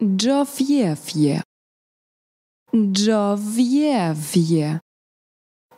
[0.00, 1.42] Joviewie.
[2.72, 4.80] Joviewie.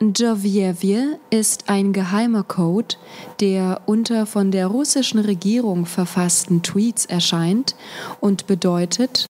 [0.01, 2.95] Joviewie ist ein geheimer Code,
[3.41, 7.75] der unter von der russischen Regierung verfassten Tweets erscheint
[8.21, 9.27] und bedeutet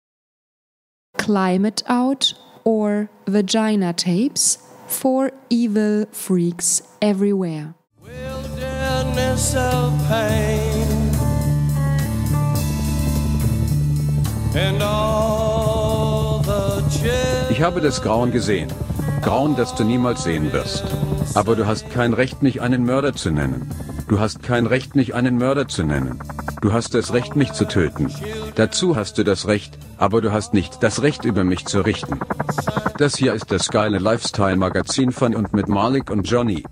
[1.16, 7.72] Climate Out or Vagina Tapes for evil freaks everywhere.
[8.02, 10.81] wilderness of pain
[17.48, 18.70] Ich habe das Grauen gesehen.
[19.22, 20.84] Grauen, das du niemals sehen wirst.
[21.34, 23.70] Aber du hast kein Recht, mich einen Mörder zu nennen.
[24.08, 26.18] Du hast kein Recht, mich einen Mörder zu nennen.
[26.60, 28.12] Du hast das Recht, mich zu töten.
[28.54, 32.20] Dazu hast du das Recht, aber du hast nicht das Recht, über mich zu richten.
[32.98, 36.64] Das hier ist das geile Lifestyle-Magazin von und mit Malik und Johnny.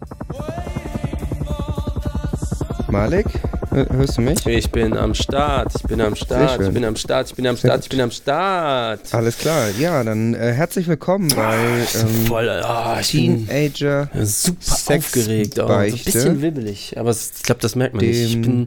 [2.88, 3.26] Malik,
[3.70, 4.44] hörst du mich?
[4.46, 7.56] Ich bin am Start, ich bin am Start, ich bin am Start, ich bin am
[7.56, 9.00] Start, ich bin am Start.
[9.14, 11.56] Alles klar, ja, dann äh, herzlich willkommen bei
[12.00, 15.68] ähm, Voll, ah, bin Teenager super Sex aufgeregt, auch.
[15.68, 18.18] so ein bisschen wibbelig, aber es- ich glaube, das merkt man nicht.
[18.20, 18.66] Ich Dem bin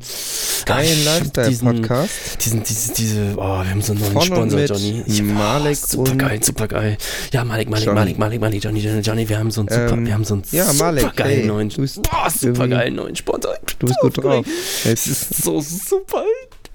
[0.66, 2.44] geilen hab Lifestyle-Podcast.
[2.45, 5.03] Diesen, diese, diese, oh, wir haben so einen neuen Von Sponsor, Johnny.
[5.06, 6.97] Ich, Malik oh, super geil, super geil.
[7.31, 8.00] Ja, Malik, Malik, Johnny.
[8.00, 10.36] Malik, Malik, Malik, Johnny, Johnny, Johnny, wir haben so einen super, Ähm, wir haben so
[10.36, 13.56] einen ja, Malik, super geilen hey, neuen, boah, super geilen neuen Sponsor.
[13.80, 14.45] Du bist gut drauf.
[14.84, 16.23] Das ist, so super.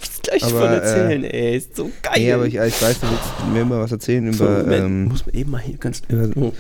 [0.00, 1.56] Ich gleich Aber, von erzählen, ey.
[1.56, 2.14] Ist so geil.
[2.16, 5.04] nee, aber ich, ich weiß, du willst mir immer was erzählen So, über Moment, ähm,
[5.06, 6.02] muss man eben mal hier ganz.
[6.36, 6.52] Oh.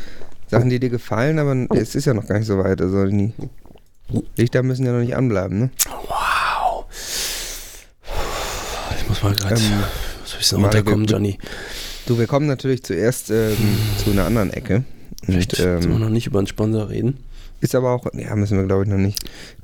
[0.48, 2.80] Sachen, die dir gefallen, aber es ist ja noch gar nicht so weit.
[2.80, 3.32] Also die
[4.36, 5.70] Lichter müssen ja noch nicht anbleiben, ne?
[6.08, 6.86] Wow.
[8.98, 9.60] Ich muss mal gerade.
[9.60, 9.70] Ähm,
[10.22, 11.38] muss ein bisschen runterkommen, ge- Johnny.
[12.06, 13.56] Du, wir kommen natürlich zuerst ähm,
[14.02, 14.84] zu einer anderen Ecke.
[15.24, 17.18] Vielleicht sollen wir ähm, noch nicht über einen Sponsor reden.
[17.60, 19.18] ist aber auch, ja, müssen wir glaube ich noch nicht.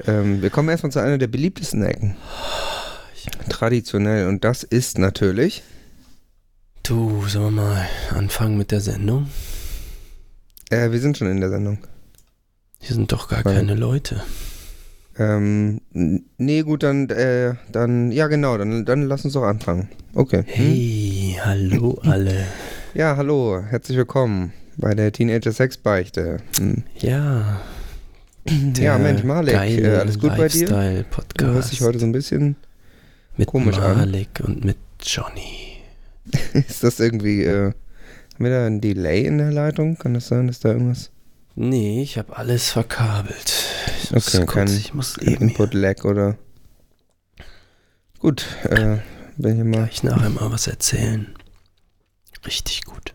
[0.06, 2.16] Ähm, wir kommen erstmal zu einer der beliebtesten Ecken.
[3.48, 4.28] Traditionell.
[4.28, 5.62] Und das ist natürlich.
[6.82, 9.30] Du, sollen wir mal anfangen mit der Sendung?
[10.70, 11.78] Äh, wir sind schon in der Sendung.
[12.80, 14.22] Hier sind doch gar Weil- keine Leute.
[15.16, 19.88] Ähm, nee, gut, dann, äh, dann, ja genau, dann, dann lass uns doch anfangen.
[20.14, 20.38] Okay.
[20.38, 20.44] Hm?
[20.46, 22.46] Hey, hallo alle.
[22.96, 26.36] Ja, hallo, herzlich willkommen bei der Teenager Sex Beichte.
[26.58, 26.84] Hm.
[27.00, 27.60] Ja.
[28.78, 30.66] Ja, Mensch, Malek, äh, alles gut bei dir?
[30.66, 31.54] Du Lifestyle-Podcast.
[31.54, 32.54] hörst dich heute so ein bisschen,
[33.36, 33.96] mit komisch an.
[33.96, 35.78] Malik und mit Johnny.
[36.52, 37.74] ist das irgendwie, äh, haben
[38.38, 39.98] wir da ein Delay in der Leitung?
[39.98, 41.10] Kann das sein, dass da irgendwas,
[41.56, 43.52] Nee, ich habe alles verkabelt.
[44.16, 46.36] Ich Okay, kurz, ich muss eben Input-Lag oder?
[48.20, 48.98] Gut, äh,
[49.36, 51.34] bin hier mal, gleich nachher mal was erzählen.
[52.46, 53.14] Richtig gut.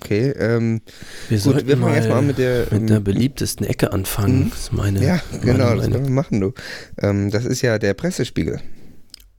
[0.00, 0.80] okay, ähm,
[1.28, 3.92] Wir gut, sollten wir fangen mal erstmal an mit der, mit der ähm, beliebtesten Ecke
[3.92, 4.44] anfangen.
[4.44, 4.50] Mhm.
[4.50, 6.52] Das ist meine, ja, genau, meine, das meine, können wir machen, du.
[6.98, 8.60] Ähm, das ist ja der Pressespiegel.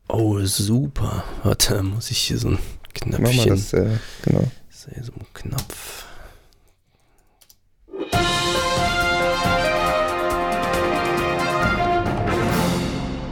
[0.09, 1.23] Oh, super.
[1.43, 2.59] Warte, muss ich hier so ein
[3.05, 3.49] Mach mal Knöpfchen.
[3.49, 3.89] das, äh,
[4.23, 4.51] genau.
[4.69, 6.04] So ein Knopf.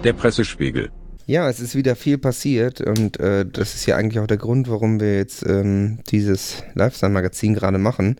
[0.04, 0.90] Der Pressespiegel.
[1.26, 4.70] Ja, es ist wieder viel passiert und äh, das ist ja eigentlich auch der Grund,
[4.70, 8.18] warum wir jetzt ähm, dieses Lifestyle-Magazin gerade machen.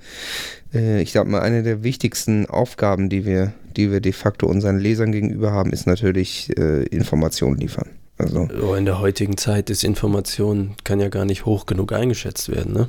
[0.74, 4.80] Äh, ich glaube mal, eine der wichtigsten Aufgaben, die wir, die wir de facto unseren
[4.80, 7.90] Lesern gegenüber haben, ist natürlich äh, Informationen liefern.
[8.18, 12.48] Also Oh, in der heutigen Zeit ist Information, kann ja gar nicht hoch genug eingeschätzt
[12.50, 12.88] werden, ne?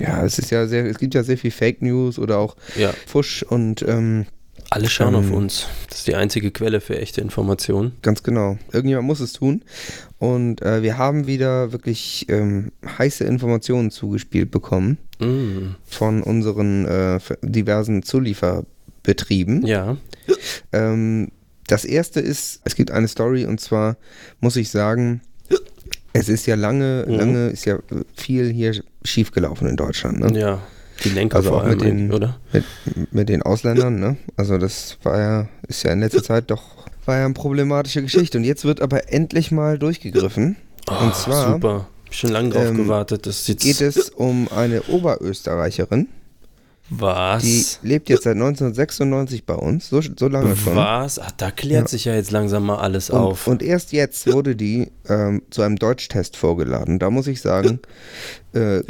[0.00, 2.94] ja, es ist ja sehr, es gibt ja sehr viel Fake News oder auch Ja.
[3.06, 4.26] Fusch und ähm,
[4.70, 5.34] Alle schauen auf Ähm.
[5.34, 5.66] uns.
[5.88, 7.92] Das ist die einzige Quelle für echte Informationen.
[8.02, 8.58] Ganz genau.
[8.72, 9.62] Irgendjemand muss es tun.
[10.18, 15.74] Und äh, wir haben wieder wirklich ähm, heiße Informationen zugespielt bekommen Mm.
[15.84, 19.66] von unseren äh, diversen Zulieferbetrieben.
[19.66, 19.96] Ja.
[20.72, 21.32] Ähm,
[21.66, 23.96] das erste ist, es gibt eine Story und zwar
[24.38, 25.20] muss ich sagen,
[26.12, 27.14] es ist ja lange, Mhm.
[27.14, 27.78] lange ist ja
[28.16, 30.20] viel hier schiefgelaufen in Deutschland.
[30.20, 30.38] Ne?
[30.38, 30.62] Ja.
[31.04, 32.38] Die Lenker Also vor auch allem, mit den- oder?
[32.52, 32.64] Mit,
[33.12, 34.16] mit den Ausländern, ne?
[34.36, 36.62] Also das war ja, ist ja in letzter Zeit doch,
[37.06, 38.38] war ja eine problematische Geschichte.
[38.38, 40.56] Und jetzt wird aber endlich mal durchgegriffen.
[40.88, 41.86] Und Oh, zwar Super.
[42.10, 43.26] Schon lange drauf ähm, gewartet.
[43.26, 46.08] Das jetzt geht es um eine Oberösterreicherin,
[46.88, 47.42] Was?
[47.42, 50.74] die lebt jetzt seit 1996 bei uns, so, so lange schon.
[50.74, 51.18] Was?
[51.18, 51.88] Ach, da klärt Ja.
[51.88, 53.46] sich ja jetzt langsam mal alles Und, auf.
[53.46, 56.98] und erst jetzt wurde die ähm, zu einem Deutschtest vorgeladen.
[56.98, 57.80] Da muss ich sagen,
[58.54, 58.80] äh,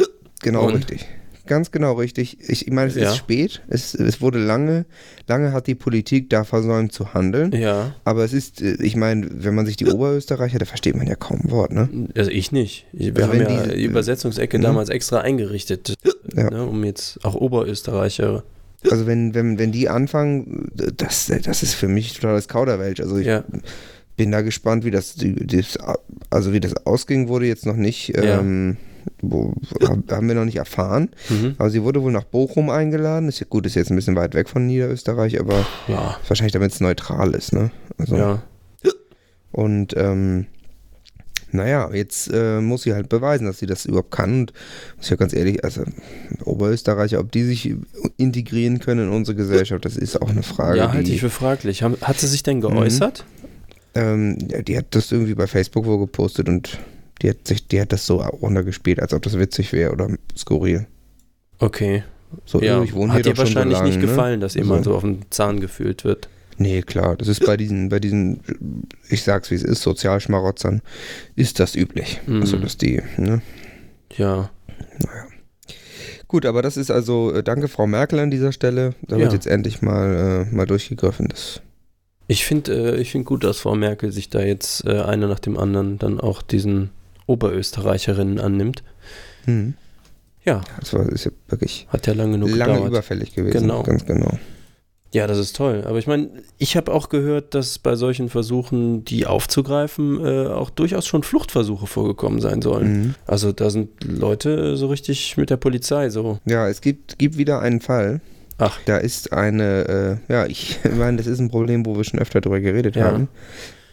[0.40, 0.74] genau Und?
[0.76, 1.06] richtig.
[1.48, 2.38] Ganz genau richtig.
[2.48, 3.10] Ich, ich meine, es Ja.
[3.10, 3.62] ist spät.
[3.68, 4.84] Es, es wurde lange,
[5.26, 7.52] lange hat die Politik da versäumt zu handeln.
[7.52, 7.94] ja.
[8.04, 11.14] Aber es ist, äh, ich meine, wenn man sich die Oberösterreicher, da versteht man ja
[11.16, 11.88] kaum ein Wort, ne?
[12.16, 12.86] Also ich nicht.
[12.92, 14.64] Ich, wir Also haben ja die- die Übersetzungsecke ne?
[14.64, 15.94] damals extra eingerichtet,
[16.36, 16.50] Ja.
[16.50, 18.44] ne, um jetzt auch Oberösterreicher.
[18.90, 23.00] Also wenn, wenn, wenn die anfangen, das, das ist für mich totales Kauderwelsch.
[23.00, 23.42] Also ich, Ja.
[24.16, 25.78] bin da gespannt, wie das, das,
[26.30, 28.38] also wie das ausging, wurde jetzt noch nicht, Ja.
[28.40, 28.76] ähm,
[29.22, 29.54] wo,
[30.10, 31.10] haben wir noch nicht erfahren.
[31.28, 31.54] Mhm.
[31.58, 33.28] Aber sie wurde wohl nach Bochum eingeladen.
[33.28, 36.72] Ist ja gut, ist jetzt ein bisschen weit weg von Niederösterreich, aber Ja, wahrscheinlich damit
[36.72, 37.70] es neutral ist, ne?
[37.98, 38.42] Also, ja.
[39.50, 40.46] Und ähm,
[41.50, 44.40] naja, jetzt äh, muss sie halt beweisen, dass sie das überhaupt kann.
[44.40, 44.52] Und
[44.96, 45.82] muss ich ja ganz ehrlich, also
[46.44, 47.74] Oberösterreicher, ob die sich
[48.18, 50.78] integrieren können in unsere Gesellschaft, das ist auch eine Frage.
[50.78, 51.82] Ja, halte ich für fraglich.
[51.82, 53.24] Hat sie sich denn geäußert?
[53.94, 56.78] ähm, ja, die hat das irgendwie bei Facebook wohl gepostet und
[57.22, 60.86] die hat sich, die hat das so runtergespielt, als ob das witzig wäre oder skurril.
[61.58, 62.04] Okay.
[62.44, 64.06] So, Ja, "Oh, ich wohne hat hier dir wahrscheinlich lange, nicht ne?
[64.06, 64.90] gefallen, dass jemand So.
[64.92, 66.28] so auf den Zahn gefühlt wird.
[66.58, 68.40] Nee, klar, das ist bei diesen, bei diesen,
[69.08, 70.82] ich sag's wie es ist, Sozialschmarotzern,
[71.36, 72.20] ist das üblich.
[72.26, 72.40] Mhm.
[72.40, 73.40] Also, dass die, ne?
[74.16, 74.50] Ja.
[76.26, 78.94] Gut, aber das ist also, äh, danke Frau Merkel an dieser Stelle.
[79.06, 79.22] Da Ja.
[79.22, 81.28] wird jetzt endlich mal, äh, mal durchgegriffen.
[81.28, 81.62] Das,
[82.26, 85.38] Ich finde äh, ich find gut, dass Frau Merkel sich da jetzt äh, einer nach
[85.38, 86.90] dem anderen dann auch diesen
[87.28, 88.82] Oberösterreicherinnen annimmt.
[89.44, 89.74] hm.
[90.44, 92.90] Ja, das war, ist ja wirklich hat ja lange genug lange gedauert.
[92.90, 93.60] überfällig gewesen.
[93.60, 93.82] Genau.
[93.82, 94.38] Ganz genau.
[95.12, 95.84] Ja, das ist toll.
[95.86, 100.70] Aber ich meine, ich habe auch gehört, dass bei solchen Versuchen, die aufzugreifen, äh, auch
[100.70, 102.92] durchaus schon Fluchtversuche vorgekommen sein sollen.
[103.02, 103.14] Mhm.
[103.26, 106.38] Also da sind Leute so richtig mit der Polizei so.
[106.46, 108.20] Ja, es gibt, gibt wieder einen Fall.
[108.58, 108.78] Ach.
[108.86, 112.40] Da ist eine, äh, ja, ich meine, das ist ein Problem, wo wir schon öfter
[112.40, 113.04] drüber geredet Ja.
[113.04, 113.28] haben.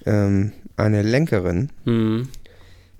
[0.06, 2.30] Ähm, eine Lenkerin Hm.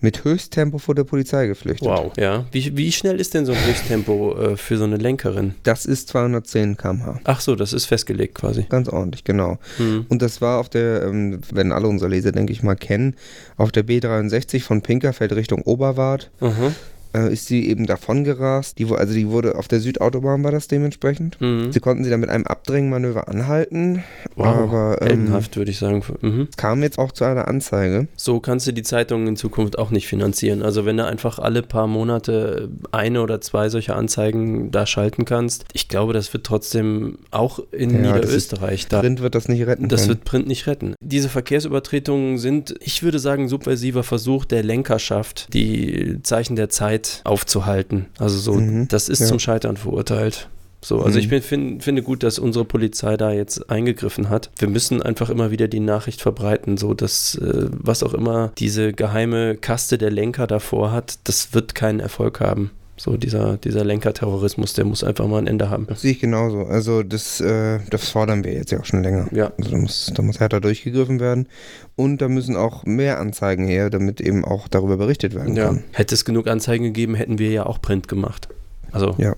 [0.06, 1.88] Mit Höchsttempo vor der Polizei geflüchtet.
[1.88, 2.14] Wow.
[2.16, 2.46] Ja.
[2.52, 5.56] Wie, wie schnell ist denn so ein Höchsttempo äh, für so eine Lenkerin?
[5.64, 7.20] Das ist 210 km/h.
[7.24, 8.68] Ach so, das ist festgelegt quasi.
[8.70, 9.58] Ganz ordentlich, genau.
[9.78, 10.06] Hm.
[10.08, 13.16] Und das war auf der, ähm, werden alle unsere Leser, denke ich mal, kennen,
[13.58, 16.72] auf der B63 von Pinkerfeld Richtung Oberwart Aha.
[17.16, 18.78] Äh, ist sie eben davon gerast.
[18.80, 21.40] Die, also die wurde auf der Südautobahn war das dementsprechend.
[21.40, 21.72] Mhm.
[21.72, 24.04] Sie konnten sie dann mit einem Abdrängmanöver anhalten,
[24.36, 24.48] Wow.
[24.48, 26.04] aber ähm, Heldenhaft, würde ich sagen.
[26.22, 26.48] Mhm.
[26.50, 28.08] es kam jetzt auch zu einer Anzeige.
[28.16, 30.62] So kannst du die Zeitungen in Zukunft auch nicht finanzieren.
[30.62, 35.66] Also wenn du einfach alle paar Monate eine oder zwei solche Anzeigen da schalten kannst,
[35.74, 39.00] ich glaube, das wird trotzdem auch in Ja, Niederösterreich da.
[39.00, 40.10] Print wird das nicht retten Das können.
[40.10, 40.96] wird Print nicht retten.
[41.02, 48.08] Diese Verkehrsübertretungen sind, ich würde sagen, subversiver Versuch der Lenkerschaft, die Zeichen der Zeit aufzuhalten.
[48.20, 49.26] Also so, Mhm, das ist ja.
[49.28, 50.50] zum Scheitern verurteilt.
[50.84, 51.24] So, also Mhm.
[51.24, 54.52] ich bin, find, finde gut, dass unsere Polizei da jetzt eingegriffen hat.
[54.60, 58.94] Wir müssen einfach immer wieder die Nachricht verbreiten, so dass äh, was auch immer diese
[58.94, 62.70] geheime Kaste der Lenker davor hat, das wird keinen Erfolg haben.
[62.98, 65.86] So dieser, dieser Lenkerterrorismus, der muss einfach mal ein Ende haben.
[65.96, 66.60] Sehe ich genauso.
[66.66, 69.28] Also das, äh, das fordern wir jetzt ja auch schon länger.
[69.34, 69.52] Ja.
[69.58, 71.50] Also da muss, da muss härter durchgegriffen werden.
[71.98, 75.66] Und da müssen auch mehr Anzeigen her, damit eben auch darüber berichtet werden Ja.
[75.68, 75.84] kann.
[75.92, 78.48] Hätte es genug Anzeigen gegeben, hätten wir ja auch Print gemacht.
[78.94, 79.14] Also.
[79.18, 79.36] Ja.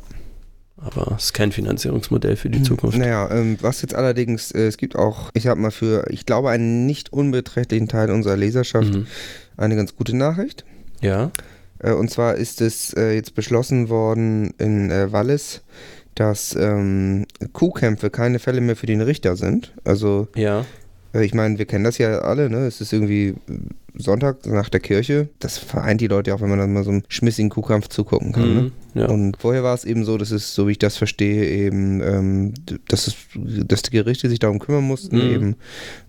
[0.80, 3.00] Aber es ist kein Finanzierungsmodell für die Zukunft.
[3.00, 6.51] Naja, ähm, was jetzt allerdings, äh, es gibt auch, ich sag mal, für, ich glaube,
[6.51, 9.07] einen nicht unbeträchtlichen Teil unserer Leserschaft Mhm.
[9.57, 10.65] eine ganz gute Nachricht.
[11.01, 11.31] Ja.
[11.79, 15.62] Äh, und zwar ist es äh, jetzt beschlossen worden in äh, Wallis,
[16.15, 19.74] dass ähm, Kuhkämpfe keine Fälle mehr für den Richter sind.
[19.83, 20.65] Also Ja.
[21.13, 22.68] Ich meine, wir kennen das ja alle, ne?
[22.68, 23.35] Es ist irgendwie
[23.97, 25.29] Sonntag nach der Kirche.
[25.39, 28.31] Das vereint die Leute ja auch, wenn man dann mal so einem schmissigen Kuhkampf zugucken
[28.31, 28.53] kann.
[28.55, 28.61] Ne?
[28.61, 28.71] Mhm.
[29.01, 29.07] Ja.
[29.09, 32.53] Und vorher war es eben so, dass es, so wie ich das verstehe, eben, ähm,
[32.88, 35.33] dass, es, dass die Gerichte sich darum kümmern mussten, Mhm.
[35.33, 35.55] eben,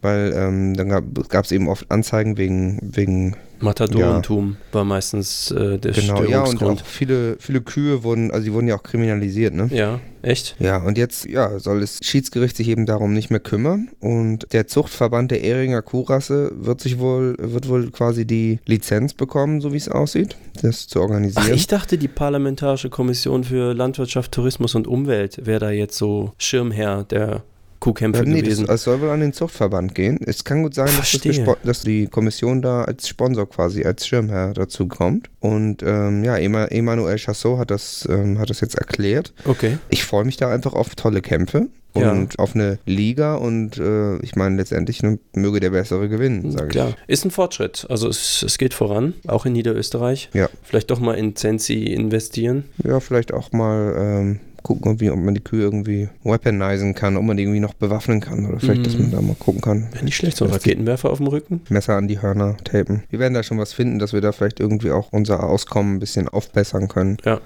[0.01, 0.89] weil ähm, dann
[1.29, 6.47] gab es eben oft Anzeigen wegen, wegen Matadorentum war meistens äh, der genau, ja, und
[6.57, 6.83] Störungsgrund.
[6.83, 9.69] auch viele, viele Kühe wurden, also die wurden ja auch kriminalisiert, ne?
[9.73, 10.57] Ja, echt?
[10.61, 13.89] Ja, und jetzt ja, soll das Schiedsgericht sich eben darum nicht mehr kümmern.
[14.01, 19.61] Und der Zuchtverband der Ehringer Kuhrasse wird sich wohl, wird wohl quasi die Lizenz bekommen,
[19.61, 21.47] so wie es aussieht, das zu organisieren.
[21.49, 26.33] Ach, ich dachte, die Parlamentarische Kommission für Landwirtschaft, Tourismus und Umwelt wäre da jetzt so
[26.39, 27.43] Schirmherr der
[27.81, 28.69] Kuhkämpfe Ja, nee, das, gewesen.
[28.69, 30.19] es soll wohl an den Zuchtverband gehen.
[30.27, 34.53] Es kann gut sein, dass, das dass die Kommission da als Sponsor quasi, als Schirmherr
[34.55, 35.31] dazu kommt.
[35.41, 39.33] Und ähm, ja, Ema Emmanuel Chassot hat das, ähm, hat das jetzt erklärt.
[39.45, 39.79] okay.
[39.91, 42.13] Ich freue mich da einfach auf tolle Kämpfe Ja.
[42.13, 46.69] und auf eine Liga und äh, ich meine letztendlich ne, möge der Bessere gewinnen, sage
[46.69, 46.89] Klar.
[46.91, 46.97] ich.
[47.09, 47.87] Ist ein Fortschritt.
[47.89, 50.31] Also es, es geht voran, auch in Niederösterreich.
[50.33, 50.49] Ja.
[50.63, 52.65] Vielleicht doch mal in Zensi investieren.
[52.85, 57.37] Ja, vielleicht auch mal ähm, gucken, ob, man die Kühe irgendwie weaponisen kann, ob man
[57.37, 59.03] die irgendwie noch bewaffnen kann oder vielleicht, dass Mhm.
[59.03, 59.89] man da mal gucken kann.
[59.93, 61.63] Wäre nicht schlecht, so ein Dass Raketenwerfer auf dem Rücken.
[61.69, 63.03] Messer an die Hörner tapen.
[63.11, 66.01] Wir werden da schon was finden, dass wir da vielleicht irgendwie auch unser Auskommen ein
[66.01, 67.17] bisschen aufbessern können.
[67.25, 67.41] Ja.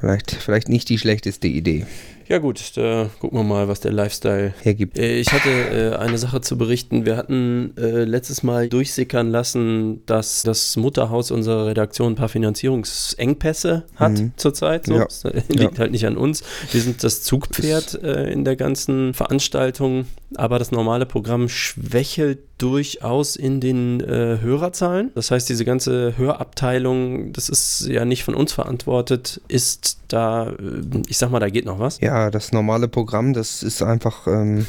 [0.00, 1.84] Vielleicht, vielleicht nicht die schlechteste Idee
[2.28, 4.98] Ja gut, da gucken wir mal, was der Lifestyle hergibt.
[4.98, 7.06] Äh, Ich hatte äh, eine Sache zu berichten.
[7.06, 13.84] Wir hatten äh, letztes Mal durchsickern lassen, dass das Mutterhaus unserer Redaktion ein paar Finanzierungsengpässe
[13.96, 14.32] hat Mhm.
[14.36, 14.86] zurzeit.
[14.86, 14.94] So.
[14.96, 15.04] Ja.
[15.04, 16.42] Das liegt halt nicht an uns.
[16.70, 20.06] Wir sind das Zugpferd äh, in der ganzen Veranstaltung.
[20.34, 25.10] Aber das normale Programm schwächelt durchaus in den äh, Hörerzahlen.
[25.14, 30.54] Das heißt, diese ganze Hörabteilung, das ist ja nicht von uns verantwortet, ist da, äh,
[31.08, 32.00] ich sag mal, da geht noch was.
[32.00, 34.66] Ja, das normale Programm, das ist einfach ähm,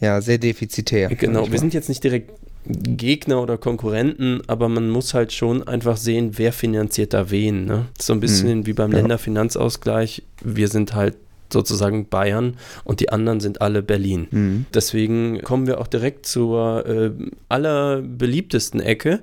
[0.00, 1.08] ja, sehr defizitär.
[1.14, 2.30] Genau, wir sind jetzt nicht direkt
[2.66, 7.64] Gegner oder Konkurrenten, aber man muss halt schon einfach sehen, wer finanziert da wen.
[7.64, 7.86] Ne?
[7.98, 8.66] So ein bisschen Mhm.
[8.66, 8.98] wie beim Ja.
[8.98, 10.22] Länderfinanzausgleich.
[10.44, 11.16] Wir sind halt
[11.52, 14.26] sozusagen Bayern und die anderen sind alle Berlin.
[14.30, 14.66] Mhm.
[14.74, 17.10] Deswegen kommen wir auch direkt zur äh,
[17.48, 19.20] allerbeliebtesten Ecke.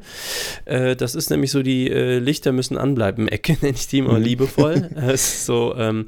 [0.66, 4.18] Äh, das ist nämlich so die äh, Lichter müssen anbleiben Ecke, nenne ich die immer
[4.18, 4.24] Mhm.
[4.24, 4.90] liebevoll.
[5.14, 6.08] Ist so, ähm,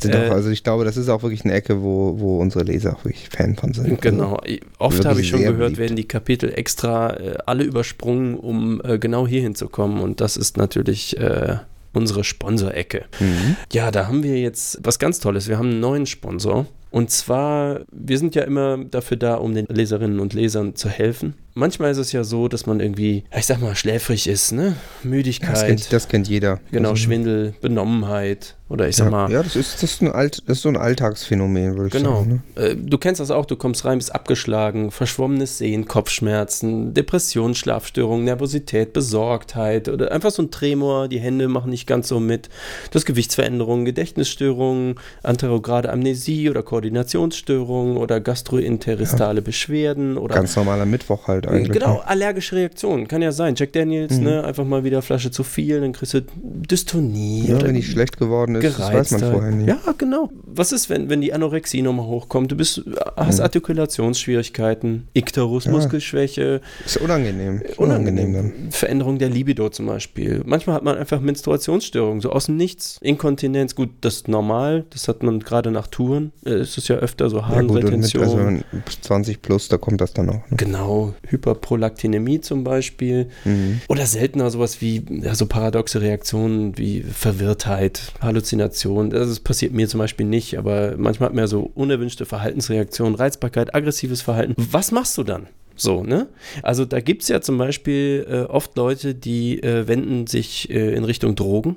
[0.00, 2.94] Sind Äh, also ich glaube, das ist auch wirklich eine Ecke, wo, wo unsere Leser
[2.96, 4.00] auch wirklich Fan von sind.
[4.00, 4.40] Genau.
[4.78, 5.78] Oft wirklich habe ich schon gehört, beliebt.
[5.78, 10.00] werden die Kapitel extra äh, alle übersprungen, um äh, genau hier hinzukommen.
[10.00, 11.56] Und das ist natürlich äh,
[11.92, 13.04] unsere Sponsorecke.
[13.18, 13.56] Mhm.
[13.72, 15.48] Ja, da haben wir jetzt was ganz Tolles.
[15.48, 16.66] Wir haben einen neuen Sponsor.
[16.90, 21.34] Und zwar, wir sind ja immer dafür da, um den Leserinnen und Lesern zu helfen.
[21.54, 24.76] Manchmal ist es ja so, dass man irgendwie, ich sag mal, schläfrig ist, ne?
[25.02, 25.52] Müdigkeit.
[25.52, 26.60] das, kennt, das kennt jeder.
[26.70, 30.12] Genau, also, Schwindel, Benommenheit oder ich sag ja, mal, ja, das ist, das, ist ein
[30.12, 32.18] Alt, das ist so ein Alltagsphänomen, würde ich Genau.
[32.20, 32.44] sagen.
[32.54, 32.62] Ne?
[32.62, 38.24] Äh, Du kennst das auch, du kommst rein, bist abgeschlagen, verschwommenes Sehen, Kopfschmerzen, Depression, Schlafstörungen,
[38.24, 42.48] Nervosität, Besorgtheit oder einfach so ein Tremor, die Hände machen nicht ganz so mit.
[42.92, 51.26] Du hast Gewichtsveränderungen, Gedächtnisstörungen, anterograde Amnesie oder Koordinationsstörungen oder gastroenteristale Beschwerden oder Ganz normaler Mittwoch
[51.26, 51.72] halt eigentlich.
[51.72, 52.06] Genau, ne?
[52.08, 53.08] allergische Reaktionen.
[53.08, 53.54] Kann ja sein.
[53.56, 54.24] Jack Daniels, Mhm.
[54.24, 57.44] ne, einfach mal wieder Flasche zu viel, dann kriegst du Dystonie.
[57.48, 59.32] Ja, wenn die schlecht geworden ist, das weiß man Gereiztheit.
[59.32, 59.68] vorher nicht.
[59.68, 60.30] Ja, genau.
[60.46, 62.50] Was ist, wenn, wenn die Anorexie nochmal hochkommt?
[62.52, 62.82] Du bist,
[63.16, 63.42] hast Mhm.
[63.44, 65.72] Artikulationsschwierigkeiten, Ikterus, Ja.
[65.72, 67.60] Muskelschwäche, Ist unangenehm.
[67.62, 68.32] Ist unangenehm.
[68.32, 68.52] dann.
[68.70, 70.42] Veränderung der Libido zum Beispiel.
[70.44, 72.98] Manchmal hat man einfach Menstruationsstörungen, so aus dem Nichts.
[73.02, 74.84] Inkontinenz, gut, das ist normal.
[74.90, 76.32] Das hat man gerade nach Touren.
[76.44, 78.22] Äh, ist es ja öfter so Ja, gut, und mit, Harnretention.
[78.22, 78.64] also wenn
[79.02, 80.34] 20 plus, da kommt das dann auch.
[80.50, 80.56] Ne?
[80.56, 83.28] Genau, Hyperprolaktinämie zum Beispiel.
[83.44, 83.80] Mhm.
[83.88, 89.10] Oder seltener sowas wie ja, so paradoxe Reaktionen wie Verwirrtheit, Halluzination.
[89.10, 93.74] Das passiert mir zum Beispiel nicht, aber manchmal hat man ja so unerwünschte Verhaltensreaktionen, Reizbarkeit,
[93.74, 94.54] aggressives Verhalten.
[94.56, 95.46] Was machst du dann?
[95.76, 96.26] So, ne?
[96.62, 100.94] Also da gibt es ja zum Beispiel äh, oft Leute, die äh, wenden sich äh,
[100.94, 101.76] in Richtung Drogen.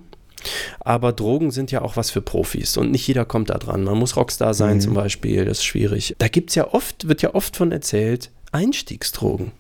[0.81, 3.86] Aber Drogen sind ja auch was für Profis und nicht jeder kommt da dran.
[3.86, 4.81] Man muss Rockstar sein Mhm.
[4.81, 6.15] zum Beispiel, das ist schwierig.
[6.17, 9.51] Da gibt's ja oft, wird ja oft von erzählt, Einstiegsdrogen.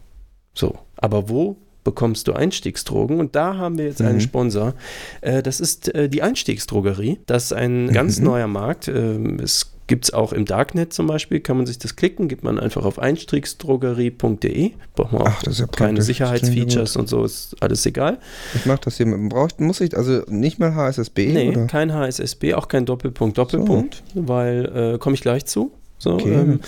[0.53, 3.19] So, aber wo bekommst du Einstiegsdrogen?
[3.19, 4.21] Und da haben wir jetzt einen Mhm.
[4.21, 4.73] Sponsor.
[5.21, 7.19] Äh, das ist äh, die Einstiegsdrogerie.
[7.25, 8.25] Das ist ein ganz Mhm.
[8.25, 8.87] neuer Markt.
[8.87, 12.41] Ähm, es gibt es auch im Darknet zum Beispiel, kann man sich das klicken, gibt
[12.43, 14.71] man einfach auf einstiegsdrogerie.de.
[14.95, 16.01] Braucht man auch Ach, das ist ja keine.
[16.01, 18.17] Sicherheitsfeatures und so, ist alles egal.
[18.55, 19.29] Ich mach das hier mit.
[19.29, 21.33] Braucht, muss ich, also nicht mal HSSB?
[21.33, 21.65] Nee, oder?
[21.67, 25.71] kein HSSB, auch kein Doppelpunkt, Doppelpunkt, weil äh, komme ich gleich zu.
[26.03, 26.59] So, Okay, ähm,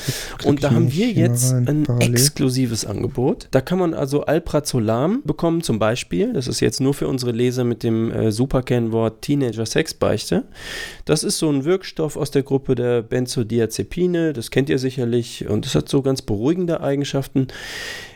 [0.45, 2.09] und da haben wir jetzt rein, ein parallel.
[2.09, 3.49] exklusives Angebot.
[3.51, 6.31] Da kann man also Alprazolam bekommen zum Beispiel.
[6.31, 10.45] Das ist jetzt nur für unsere Leser mit dem äh, Superkennwort Teenager-Sexbeichte.
[11.03, 14.31] Das ist so ein Wirkstoff aus der Gruppe der Benzodiazepine.
[14.31, 15.49] Das kennt ihr sicherlich.
[15.49, 17.47] Und das hat so ganz beruhigende Eigenschaften.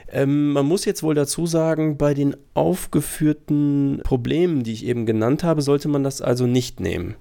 [0.10, 5.44] Ähm, man muss jetzt wohl dazu sagen, bei den aufgeführten Problemen, die ich eben genannt
[5.44, 7.16] habe, sollte man das also nicht nehmen.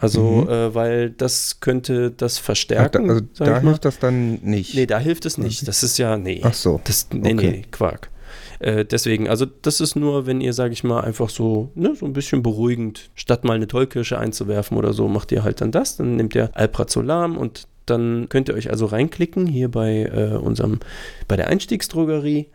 [0.00, 0.48] Also, Mhm.
[0.48, 3.08] äh, weil das könnte das Ach, verstärken.
[3.08, 4.74] da, also da hilft das dann nicht.
[4.74, 5.66] Nee, da hilft es nicht.
[5.66, 6.40] Das ist ja, nee.
[6.44, 6.80] Ach so.
[6.84, 7.50] Das, nee, okay.
[7.50, 8.10] nee, Quark.
[8.60, 12.06] Äh, deswegen, also das ist nur, wenn ihr, sage ich mal, einfach so, ne, so
[12.06, 15.96] ein bisschen beruhigend, statt mal eine Tollkirsche einzuwerfen oder so, macht ihr halt dann das,
[15.96, 20.80] dann nehmt ihr Alprazolam und dann könnt ihr euch also reinklicken hier bei äh, unserem,
[21.26, 22.46] bei der Einstiegsdrogerie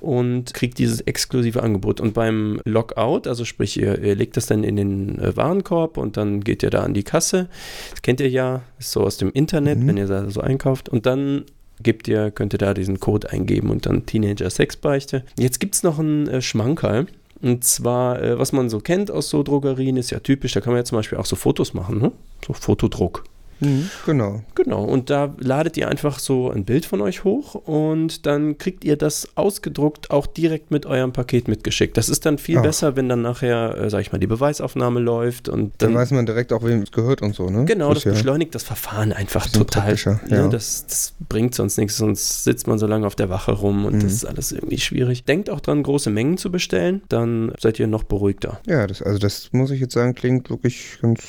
[0.00, 2.00] und kriegt dieses exklusive Angebot.
[2.00, 6.16] Und beim Lockout, also sprich, ihr, ihr legt das dann in den äh, Warenkorb und
[6.16, 7.48] dann geht ihr da an die Kasse.
[7.90, 9.86] Das kennt ihr ja, ist so aus dem Internet, Mhm.
[9.88, 10.88] wenn ihr da so einkauft.
[10.88, 11.44] Und dann
[11.82, 15.24] gebt ihr, könnt ihr da diesen Code eingeben und dann Teenager Sexbeichte.
[15.38, 17.06] Jetzt gibt es noch einen äh, Schmankerl.
[17.42, 20.72] Und zwar, äh, was man so kennt aus so Drogerien, ist ja typisch, da kann
[20.74, 22.12] man ja zum Beispiel auch so Fotos machen, ne?
[22.46, 23.24] So Fotodruck.
[23.60, 24.42] Mhm, genau.
[24.54, 28.84] Genau, und da ladet ihr einfach so ein Bild von euch hoch und dann kriegt
[28.84, 31.96] ihr das ausgedruckt auch direkt mit eurem Paket mitgeschickt.
[31.96, 32.62] Das ist dann viel Ach.
[32.62, 35.94] besser, wenn dann nachher, äh, sag ich mal, die Beweisaufnahme läuft und Dann dann.
[35.94, 37.64] weiß man direkt auch, wem es gehört und so, ne?
[37.64, 39.94] Genau, das ja, beschleunigt das Verfahren einfach total.
[39.94, 40.48] Ne, ja.
[40.48, 43.96] das, das bringt sonst nichts, sonst sitzt man so lange auf der Wache rum und
[43.96, 44.00] Mhm.
[44.00, 45.24] das ist alles irgendwie schwierig.
[45.24, 48.60] Denkt auch dran, große Mengen zu bestellen, dann seid ihr noch beruhigter.
[48.66, 51.20] ja das, also das muss ich jetzt sagen, klingt wirklich ganz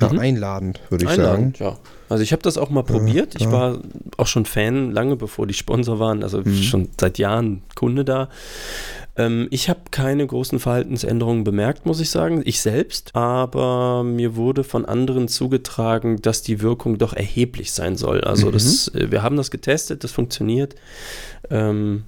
[0.00, 0.18] ja, Mhm.
[0.18, 1.20] einladend, würde ich sagen.
[1.22, 1.76] Einladend, ja.
[2.08, 3.34] Also ich habe das auch mal probiert.
[3.36, 3.52] Ich ja.
[3.52, 3.78] war
[4.16, 6.54] auch schon Fan, lange bevor die Sponsor waren, also Mhm.
[6.62, 8.28] schon seit Jahren Kunde da.
[9.16, 14.64] Ähm, ich habe keine großen Verhaltensänderungen bemerkt, muss ich sagen, ich selbst, aber mir wurde
[14.64, 18.22] von anderen zugetragen, dass die Wirkung doch erheblich sein soll.
[18.22, 18.52] Also Mhm.
[18.52, 20.76] das, äh, wir haben das getestet, das funktioniert.
[21.50, 22.04] Ähm,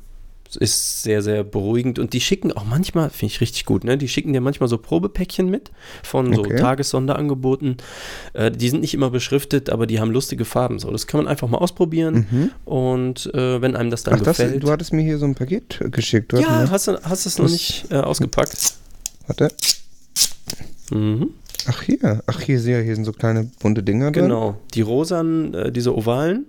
[0.57, 3.97] ist sehr, sehr beruhigend und die schicken auch manchmal, finde ich richtig gut, ne?
[3.99, 5.71] Die schicken dir manchmal so Probepäckchen mit
[6.02, 6.57] von so Okay.
[6.57, 7.76] Tagessonderangeboten.
[8.33, 10.78] Äh, die sind nicht immer beschriftet, aber die haben lustige Farben.
[10.78, 14.21] So, das kann man einfach mal ausprobieren und äh, wenn einem das dann Mhm.
[14.21, 14.62] Ach, das, gefällt.
[14.62, 16.33] du hattest mir hier so ein Paket geschickt.
[16.33, 18.75] Hast ja, hast du hast es noch Das- nicht äh, ausgepackt?
[19.26, 19.49] warte.
[20.90, 21.30] Mhm.
[21.66, 24.25] Ach hier, ach hier, sehe hier sind so kleine bunte Dinger drin.
[24.25, 24.57] Genau.
[24.75, 26.47] Die rosanen, äh, diese ovalen,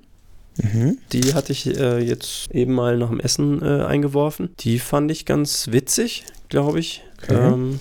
[0.57, 0.97] Mhm.
[1.13, 4.49] die hatte ich äh, jetzt eben mal nach dem Essen äh, eingeworfen.
[4.59, 7.03] Die fand ich ganz witzig, glaube ich.
[7.23, 7.35] Okay.
[7.35, 7.79] Ähm,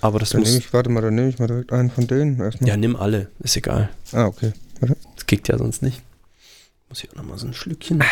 [0.00, 0.64] aber das Dann nehme muss.
[0.64, 2.68] ich, warte mal, dann nehme ich mal direkt einen von denen erstmal.
[2.68, 3.88] Ja, nimm alle, ist egal.
[4.12, 4.52] Ah, okay.
[4.80, 4.96] Warte.
[5.16, 6.02] Das kickt ja sonst nicht.
[6.88, 8.02] Muss ich auch nochmal so ein Schlückchen.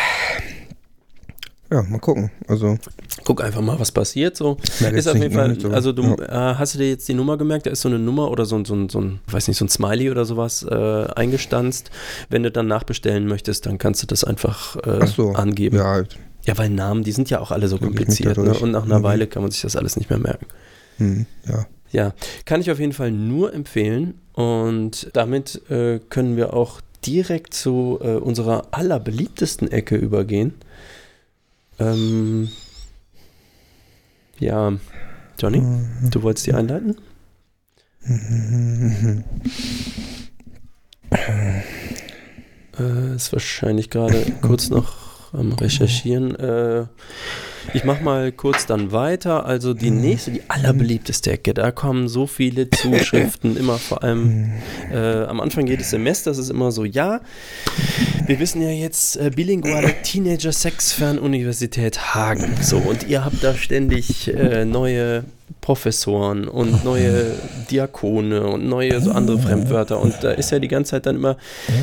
[1.71, 2.31] Ja, mal gucken.
[2.47, 2.77] Also,
[3.25, 4.37] Guck einfach mal, was passiert.
[4.37, 5.59] So Ja, ist auf jeden Fall.
[5.59, 5.69] so.
[5.69, 7.65] Also du äh, hast du dir jetzt die Nummer gemerkt?
[7.65, 9.65] Da ist so eine Nummer oder so, ein- so ein, so ein, weiß nicht, so
[9.65, 10.75] ein Smiley oder sowas äh,
[11.15, 11.91] eingestanzt.
[12.29, 15.31] Wenn du dann nachbestellen möchtest, dann kannst du das einfach äh, so.
[15.33, 15.75] angeben.
[15.77, 16.03] Ja.
[16.45, 18.37] Ja, weil Namen, die sind ja auch alle so kompliziert.
[18.37, 18.53] Ne?
[18.53, 19.03] Und nach einer Mhm.
[19.03, 20.45] Weile kann man sich das alles nicht mehr merken.
[20.97, 21.65] hm, ja.
[21.91, 22.13] Ja,
[22.45, 24.15] kann ich auf jeden Fall nur empfehlen.
[24.33, 30.53] Und damit äh, können wir auch direkt zu äh, unserer allerbeliebtesten Ecke übergehen.
[31.79, 32.49] Ähm,
[34.39, 34.73] ja,
[35.39, 36.09] Johnny, Mhm.
[36.11, 36.95] du wolltest die einleiten?
[42.79, 46.35] Äh, ist wahrscheinlich gerade kurz noch am Recherchieren.
[46.35, 46.85] Äh,
[47.73, 49.45] ich mache mal kurz dann weiter.
[49.45, 51.53] Also die nächste, die allerbeliebteste Ecke.
[51.53, 54.51] Da kommen so viele Zuschriften, immer vor allem
[54.91, 57.21] äh, am Anfang jedes Semesters ist immer so, ja,
[58.25, 62.55] wir wissen ja jetzt äh, bilinguale Teenager Sex Fernuniversität Hagen.
[62.61, 65.23] So, und ihr habt da ständig äh, neue
[65.67, 67.33] Professoren und neue
[67.69, 69.99] Diakone und neue so andere Fremdwörter.
[69.99, 71.35] Und da ist ja die ganze Zeit dann immer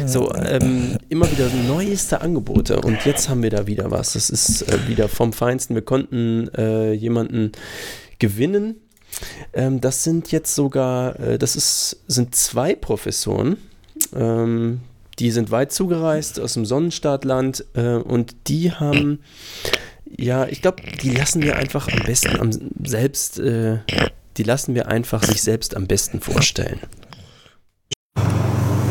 [0.07, 2.81] so ähm, immer wieder neueste Angebote.
[2.81, 4.15] Und jetzt haben wir da wieder was.
[4.15, 5.75] Das ist äh, wieder vom Feinsten.
[5.75, 7.53] Wir konnten äh, jemanden
[8.19, 8.77] gewinnen.
[9.53, 13.59] Ähm, das sind jetzt sogar, äh, das ist, sind zwei Professoren.
[14.17, 14.81] Ähm,
[15.19, 19.21] die sind weit zugereist aus dem Sonnenstaatland äh, und die haben,
[20.19, 22.51] ja, ich glaube, die lassen wir einfach am besten am
[22.85, 23.79] selbst, äh,
[24.37, 26.81] die lassen wir einfach sich selbst am besten vorstellen.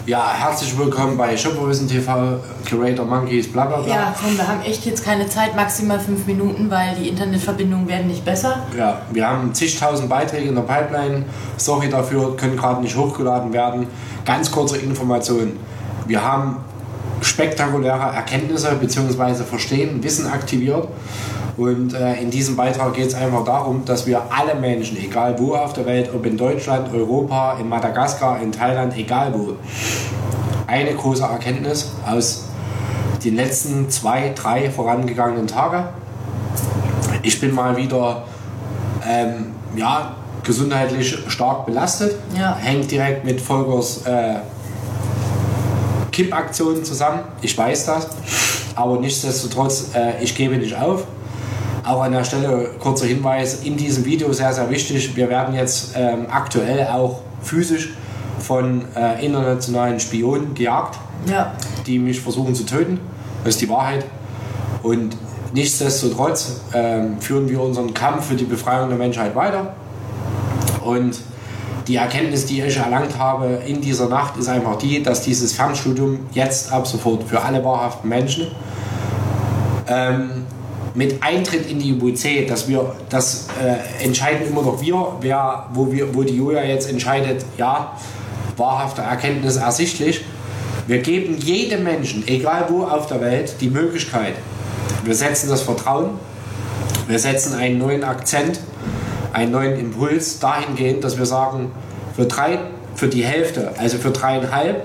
[0.05, 2.37] Ja, herzlich willkommen bei Shopperwissen TV,
[2.69, 3.95] Curator Monkeys, bla bla bla.
[3.95, 8.07] Ja, komm, wir haben echt jetzt keine Zeit, maximal fünf Minuten, weil die Internetverbindungen werden
[8.07, 8.67] nicht besser.
[8.77, 11.23] Ja, wir haben zigtausend Beiträge in der Pipeline.
[11.55, 13.87] Sorry dafür, können gerade nicht hochgeladen werden.
[14.25, 15.53] Ganz kurze Information.
[16.05, 16.57] Wir haben
[17.21, 19.43] spektakuläre Erkenntnisse bzw.
[19.43, 20.87] Verstehen, Wissen aktiviert.
[21.55, 25.53] Und äh, in diesem Beitrag geht es einfach darum, dass wir alle Menschen, egal wo
[25.53, 29.55] auf der Welt, ob in Deutschland, Europa, in Madagaskar, in Thailand, egal wo,
[30.65, 32.45] eine große Erkenntnis aus
[33.23, 35.85] den letzten zwei, drei vorangegangenen Tagen.
[37.21, 38.23] Ich bin mal wieder
[39.07, 42.15] ähm, ja, gesundheitlich stark belastet.
[42.37, 42.55] Ja.
[42.55, 44.35] Hängt direkt mit Volkers äh,
[46.13, 47.23] Kippaktionen zusammen.
[47.41, 48.07] Ich weiß das.
[48.75, 51.05] Aber nichtsdestotrotz, äh, ich gebe nicht auf.
[51.83, 55.91] Auch an der Stelle kurzer Hinweis, in diesem Video sehr, sehr wichtig, wir werden jetzt
[55.97, 57.89] ähm, aktuell auch physisch
[58.39, 60.97] von äh, internationalen Spionen gejagt
[61.29, 61.53] Ja,
[61.85, 62.99] die mich versuchen zu töten.
[63.43, 64.05] Das ist die Wahrheit.
[64.81, 65.17] Und
[65.53, 69.73] nichtsdestotrotz ähm, führen wir unseren Kampf für die Befreiung der Menschheit weiter.
[70.83, 71.17] Und
[71.87, 76.19] die Erkenntnis, die ich erlangt habe in dieser Nacht, ist einfach die, dass dieses Fernstudium
[76.33, 78.47] jetzt ab sofort für alle wahrhaften Menschen
[79.87, 80.45] ähm,
[80.95, 85.91] mit Eintritt in die UBC, dass wir, das äh, entscheiden immer noch wir, wer, wo,
[85.91, 87.93] wir, wo die Julia jetzt entscheidet, ja,
[88.57, 90.23] wahrhafte Erkenntnis ersichtlich.
[90.85, 94.35] Wir geben jedem Menschen, egal wo auf der Welt, die Möglichkeit.
[95.03, 96.11] Wir setzen das Vertrauen,
[97.07, 98.59] wir setzen einen neuen Akzent,
[99.33, 101.71] einen neuen Impuls dahingehend, dass wir sagen,
[102.15, 102.59] für, drei,
[102.95, 104.83] für die Hälfte, also für dreieinhalb,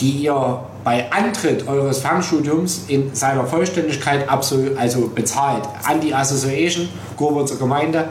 [0.00, 6.88] die ihr bei Antritt eures Fernstudiums in seiner Vollständigkeit absolut, also bezahlt, an die Association,
[7.16, 8.08] Goburzer Gemeinde,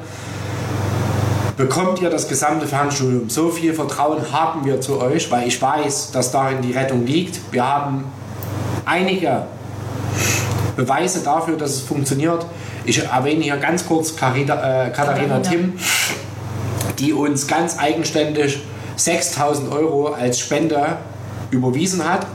[1.56, 3.30] bekommt ihr das gesamte Fernstudium.
[3.30, 7.40] So viel Vertrauen haben wir zu euch, weil ich weiß, dass darin die Rettung liegt.
[7.54, 8.04] Wir haben
[8.84, 9.44] einige
[10.76, 12.46] Beweise dafür, dass es funktioniert.
[12.86, 15.40] Ich erwähne hier ganz kurz Carina, äh, Katharina.
[15.40, 15.74] Timm,
[17.00, 18.60] die uns ganz eigenständig
[18.96, 20.98] 6000 Euro als Spende
[21.52, 22.28] überwiesen hat.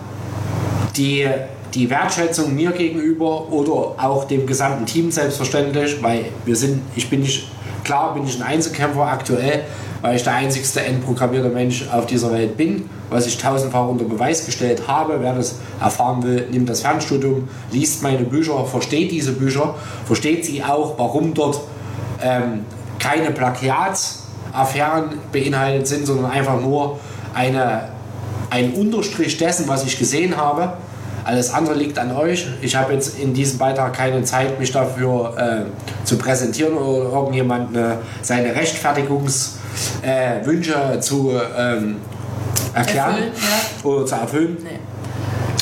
[0.97, 1.27] Die
[1.75, 7.21] die Wertschätzung mir gegenüber oder auch dem gesamten Team selbstverständlich, weil wir sind, ich bin
[7.21, 7.49] nicht,
[7.85, 9.65] klar bin ich ein Einzelkämpfer aktuell,
[10.03, 14.47] weil ich der einzigste endprogrammierte Mensch auf dieser Welt bin, was ich tausendfach unter Beweis
[14.47, 15.19] gestellt habe.
[15.21, 19.75] Wer das erfahren will, nimmt das Fernstudium, liest meine Bücher, versteht diese Bücher,
[20.07, 21.61] versteht sie auch, warum dort
[22.23, 22.65] ähm,
[22.99, 26.99] keine Plagiatsaffären beinhaltet sind, sondern einfach nur
[27.35, 27.89] eine,
[28.51, 30.75] ein Unterstrich dessen, was ich gesehen habe.
[31.31, 32.49] Alles andere liegt an euch.
[32.61, 35.61] Ich habe jetzt in diesem Beitrag keine Zeit, mich dafür äh,
[36.05, 41.99] zu präsentieren oder irgendjemand äh, seine Rechtfertigungswünsche äh, zu ähm,
[42.75, 43.89] erklären Erfüllen, ja.
[43.89, 44.81] oder zu erfüllen Nee.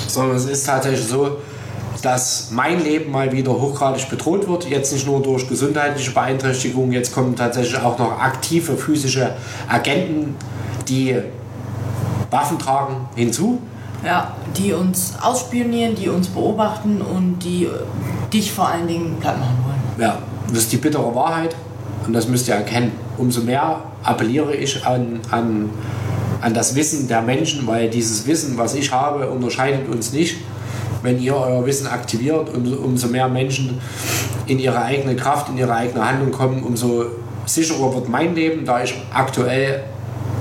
[0.06, 1.36] sondern es ist tatsächlich so,
[2.00, 4.70] dass mein Leben mal wieder hochgradig bedroht wird.
[4.70, 9.34] Jetzt nicht nur durch gesundheitliche Beeinträchtigungen, jetzt kommen tatsächlich auch noch aktive physische
[9.68, 10.34] Agenten,
[10.88, 11.14] die
[12.30, 13.58] Waffen tragen, hinzu.
[14.04, 17.70] Ja, die uns ausspionieren, die uns beobachten und die äh,
[18.32, 20.00] dich vor allen Dingen platt machen wollen.
[20.00, 21.56] Ja, das ist die bittere Wahrheit
[22.06, 22.92] und das müsst ihr erkennen.
[23.16, 25.70] Umso mehr appelliere ich an, an,
[26.40, 30.36] an das Wissen der Menschen, weil dieses Wissen, was ich habe, unterscheidet uns nicht.
[31.02, 33.80] Wenn ihr euer Wissen aktiviert und umso mehr Menschen
[34.46, 37.04] in ihre eigene Kraft, in ihre eigene Handlung kommen, umso
[37.46, 39.84] sicherer wird mein Leben, da ich aktuell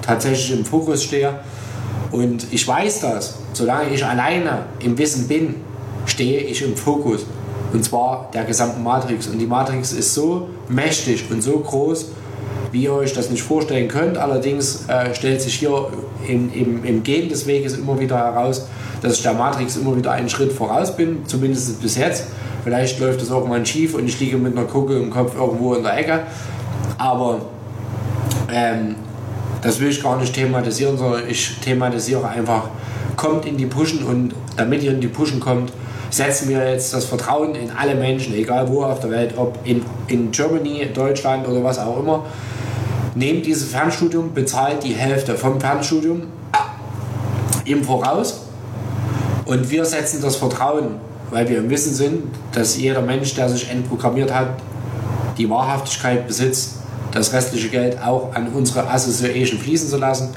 [0.01, 1.39] tatsächlich im Fokus stehe.
[2.17, 5.55] Und ich weiß das, solange ich alleine im Wissen bin,
[6.07, 7.27] stehe ich im Fokus.
[7.71, 9.27] Und zwar der gesamten Matrix.
[9.27, 12.07] Und die Matrix ist so mächtig und so groß,
[12.71, 14.17] wie ihr euch das nicht vorstellen könnt.
[14.17, 15.89] Allerdings äh, stellt sich hier
[16.27, 18.67] im, im, im Gehen des Weges immer wieder heraus,
[19.03, 22.23] dass ich der Matrix immer wieder einen Schritt voraus bin, zumindest bis jetzt.
[22.63, 25.83] Vielleicht läuft es irgendwann schief und ich liege mit einer Kugel im Kopf irgendwo in
[25.83, 26.21] der Ecke.
[26.97, 27.41] Aber
[28.51, 28.95] ähm,
[29.61, 32.69] das will ich gar nicht thematisieren, sondern ich thematisiere einfach,
[33.15, 35.71] kommt in die Pushen und damit ihr in die Pushen kommt,
[36.09, 39.83] setzen wir jetzt das Vertrauen in alle Menschen, egal wo auf der Welt, ob in,
[40.07, 42.25] in Germany, Deutschland oder was auch immer.
[43.15, 46.23] Nehmt dieses Fernstudium, bezahlt die Hälfte vom Fernstudium
[47.65, 48.41] im Voraus
[49.45, 50.95] und wir setzen das Vertrauen,
[51.31, 54.49] weil wir im Wissen sind, dass jeder Mensch, der sich entprogrammiert hat,
[55.37, 56.75] die Wahrhaftigkeit besitzt,
[57.17, 60.29] das restliche Geld auch an unsere Association fließen zu lassen.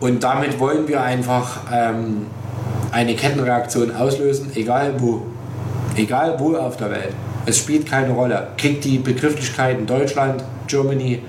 [0.00, 2.26] Und damit wollen wir einfach ähm,
[2.92, 5.22] eine Kettenreaktion auslösen, egal wo.
[5.96, 7.14] Egal wo auf der Welt.
[7.46, 8.48] Es spielt keine Rolle.
[8.58, 11.22] Kriegt die Begrifflichkeiten Deutschland, Germany,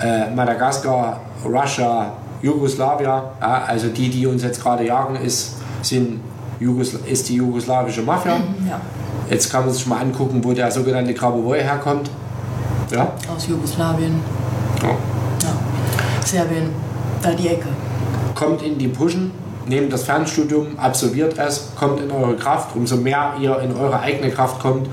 [0.00, 6.20] äh, Madagaskar, Russia, Jugoslavia, ja, also die, die uns jetzt gerade jagen, ist, sind
[6.58, 8.36] Jugosla ist die jugoslawische Mafia.
[8.68, 8.80] Ja,
[9.28, 12.10] Jetzt kann man sich mal angucken, wo der sogenannte Grabowoi herkommt.
[12.92, 13.12] Ja?
[13.34, 14.20] aus Jugoslawien,
[14.82, 14.88] ja.
[14.88, 16.24] ja.
[16.24, 16.70] Serbien,
[17.22, 17.68] da die Ecke.
[18.34, 19.32] Kommt in die Pushen,
[19.66, 22.74] nehmt das Fernstudium, absolviert es, kommt in eure Kraft.
[22.74, 24.88] Umso mehr ihr in eure eigene Kraft kommt,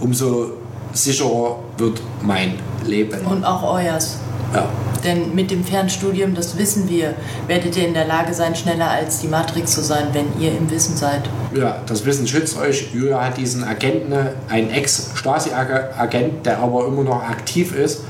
[0.00, 0.52] umso
[0.92, 2.54] sicherer wird mein
[2.84, 3.20] Leben.
[3.26, 4.18] Und auch euers.
[4.54, 4.68] Ja.
[5.04, 7.14] Denn mit dem Fernstudium, das wissen wir,
[7.46, 10.70] werdet ihr in der Lage sein, schneller als die Matrix zu sein, wenn ihr im
[10.70, 11.22] Wissen seid.
[11.54, 12.88] Ja, das Wissen schützt euch.
[12.92, 14.12] Julia hat diesen Agenten,
[14.48, 18.00] einen Ex-Stasi-Agent, der aber immer noch aktiv ist,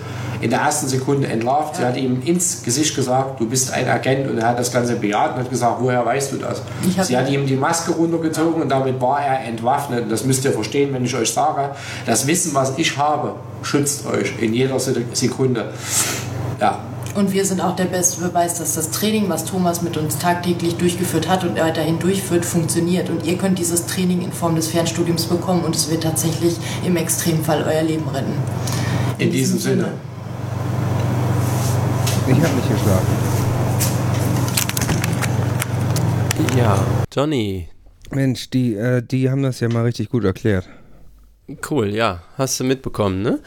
[0.40, 1.76] in der ersten Sekunde entlarvt.
[1.76, 4.94] Sie hat ihm ins Gesicht gesagt, du bist ein Agent und er hat das Ganze
[4.94, 6.62] bejaht und hat gesagt, woher weißt du das?
[7.06, 10.04] Sie hat ihm die Maske runtergezogen und damit war er entwaffnet.
[10.04, 11.70] Und das müsst ihr verstehen, wenn ich euch sage,
[12.06, 15.72] das Wissen, was ich habe, schützt euch in jeder Se- Sekunde.
[16.60, 16.80] Ja,
[17.14, 20.76] Und wir sind auch der beste Beweis, dass das Training, was Thomas mit uns tagtäglich
[20.76, 23.10] durchgeführt hat und weiterhin durchführt, funktioniert.
[23.10, 26.96] Und ihr könnt dieses Training in Form des Fernstudiums bekommen und es wird tatsächlich im
[26.96, 28.32] Extremfall euer Leben retten.
[29.18, 29.92] in diesem Sinne.
[32.28, 33.06] Ich habe nicht geschlafen.
[36.56, 36.78] Ja,
[37.12, 37.68] Johnny,
[38.10, 40.68] Mensch, die, äh, die haben das ja mal richtig gut erklärt.
[41.70, 43.38] Cool, ja, hast du mitbekommen, ne?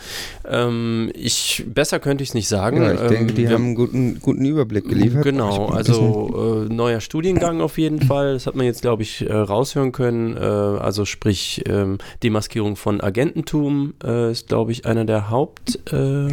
[0.50, 2.82] Ähm, ich, besser könnte ich es nicht sagen.
[2.82, 5.18] Ja, ich denke, Ähm, die wir- haben einen guten, guten Überblick geliefert.
[5.26, 8.34] Ich Genau, also äh, neuer Studiengang auf jeden Fall.
[8.34, 10.36] Das hat man jetzt, glaube ich, äh, raushören können.
[10.36, 16.28] Äh, also sprich, ähm, Demaskierung von Agententum äh, ist, glaube ich, einer der Haupt, äh,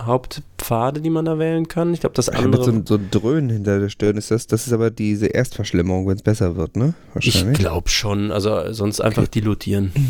[0.00, 1.92] Hauptpfade, die man da wählen kann.
[1.92, 2.62] Ich glaube, das Ich andere.
[2.64, 4.16] so, so ein Dröhnen hinter der Stirn.
[4.16, 6.94] Ist das, das ist aber diese Erstverschlimmerung, wenn es besser wird, ne?
[7.18, 7.58] Ich Wahrscheinlich.
[7.58, 8.30] glaube schon.
[8.30, 9.92] Also sonst einfach dilutieren.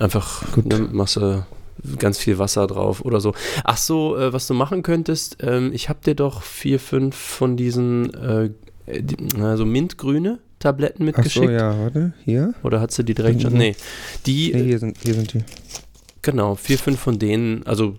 [0.00, 0.66] Einfach Gut.
[0.66, 1.44] ne, machst du
[1.98, 3.34] ganz viel Wasser drauf oder so.
[3.64, 7.56] Ach so, äh, was du machen könntest, ähm, ich habe dir doch vier, fünf von
[7.56, 8.50] diesen äh,
[9.00, 11.46] die, also mintgrüne Tabletten Ach mitgeschickt.
[11.46, 12.12] so, ja, warte.
[12.24, 12.54] Hier?
[12.62, 13.52] Oder hat sie die direkt schon?
[13.52, 13.58] Mhm.
[13.58, 13.76] Nee.
[14.26, 15.40] Die, Nee, hier sind, hier sind die.
[16.22, 17.96] genau, vier, fünf von denen, also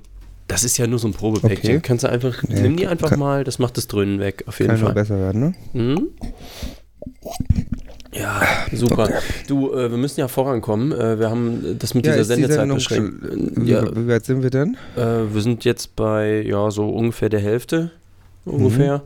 [0.48, 1.70] das ist ja nur so ein Probepäckchen.
[1.72, 1.80] Okay.
[1.82, 4.60] Kannst du einfach, Ja, nimm die einfach kann- mal, das macht das Dröhnen weg, auf
[4.60, 4.94] jeden Kann Fall.
[4.94, 5.54] besser werden, ne?
[5.74, 6.10] Mhm.
[8.14, 9.10] Ja, super.
[9.48, 10.92] Du, äh, wir müssen ja vorankommen.
[10.92, 13.26] Äh, wir haben das mit Ja, dieser die Sendezeit Sendung beschränkt.
[13.26, 14.78] schon- Ja, Wie weit sind wir denn?
[14.96, 15.02] äh,
[15.34, 17.92] wir sind jetzt bei ja so ungefähr der Hälfte.
[18.46, 19.04] Ungefähr.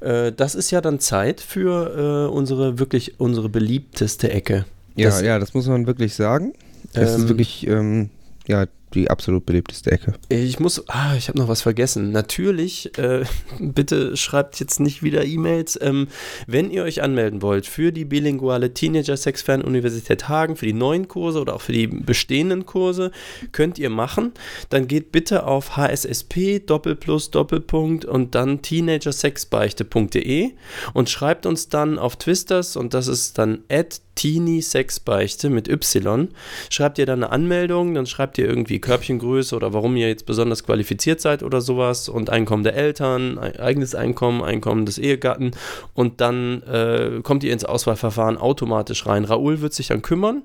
[0.00, 0.06] Mhm.
[0.06, 4.64] Äh, das ist ja dann Zeit für äh, unsere wirklich unsere beliebteste Ecke.
[4.96, 6.52] Ja, Das- ja, das muss man wirklich sagen.
[6.92, 8.10] Das Ähm, ist wirklich, ähm,
[8.48, 10.14] ja, die absolut beliebteste Ecke.
[10.28, 12.10] Ich muss, ah, ich habe noch was vergessen.
[12.12, 13.24] Natürlich, äh,
[13.58, 15.78] bitte schreibt jetzt nicht wieder E-Mails.
[15.80, 16.08] Ähm,
[16.46, 20.72] wenn ihr euch anmelden wollt für die bilinguale Teenager Sex Fern Universität Hagen, für die
[20.72, 23.10] neuen Kurse oder auch für die bestehenden Kurse,
[23.52, 24.32] könnt ihr machen.
[24.68, 30.50] Dann geht bitte auf hssp Doppelplus Doppelpunkt und dann teenagersexbeichte.de
[30.92, 36.28] und schreibt uns dann auf Twisters und das ist dann at Teenie Sexbeichte mit Y.
[36.68, 40.64] Schreibt ihr dann eine Anmeldung, dann schreibt ihr irgendwie Körbchengröße oder warum ihr jetzt besonders
[40.64, 45.52] qualifiziert seid oder sowas und Einkommen der Eltern, ei- eigenes Einkommen, Einkommen des Ehegatten
[45.94, 49.24] und dann äh, kommt ihr ins Auswahlverfahren automatisch rein.
[49.24, 50.42] Raoul wird sich dann kümmern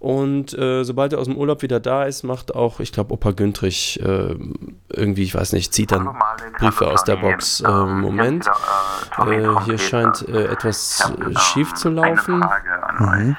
[0.00, 3.30] und äh, sobald er aus dem Urlaub wieder da ist, macht auch, ich glaube, Opa
[3.30, 4.34] Güntrich äh,
[4.90, 6.08] irgendwie, ich weiß nicht, zieht dann
[6.58, 7.60] Briefe aus der Box.
[7.60, 12.40] Äh, Moment, äh, hier scheint äh, etwas äh, schief zu laufen.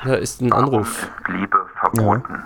[0.03, 1.07] Da ist ein Anruf.
[1.27, 2.43] Liebe verboten.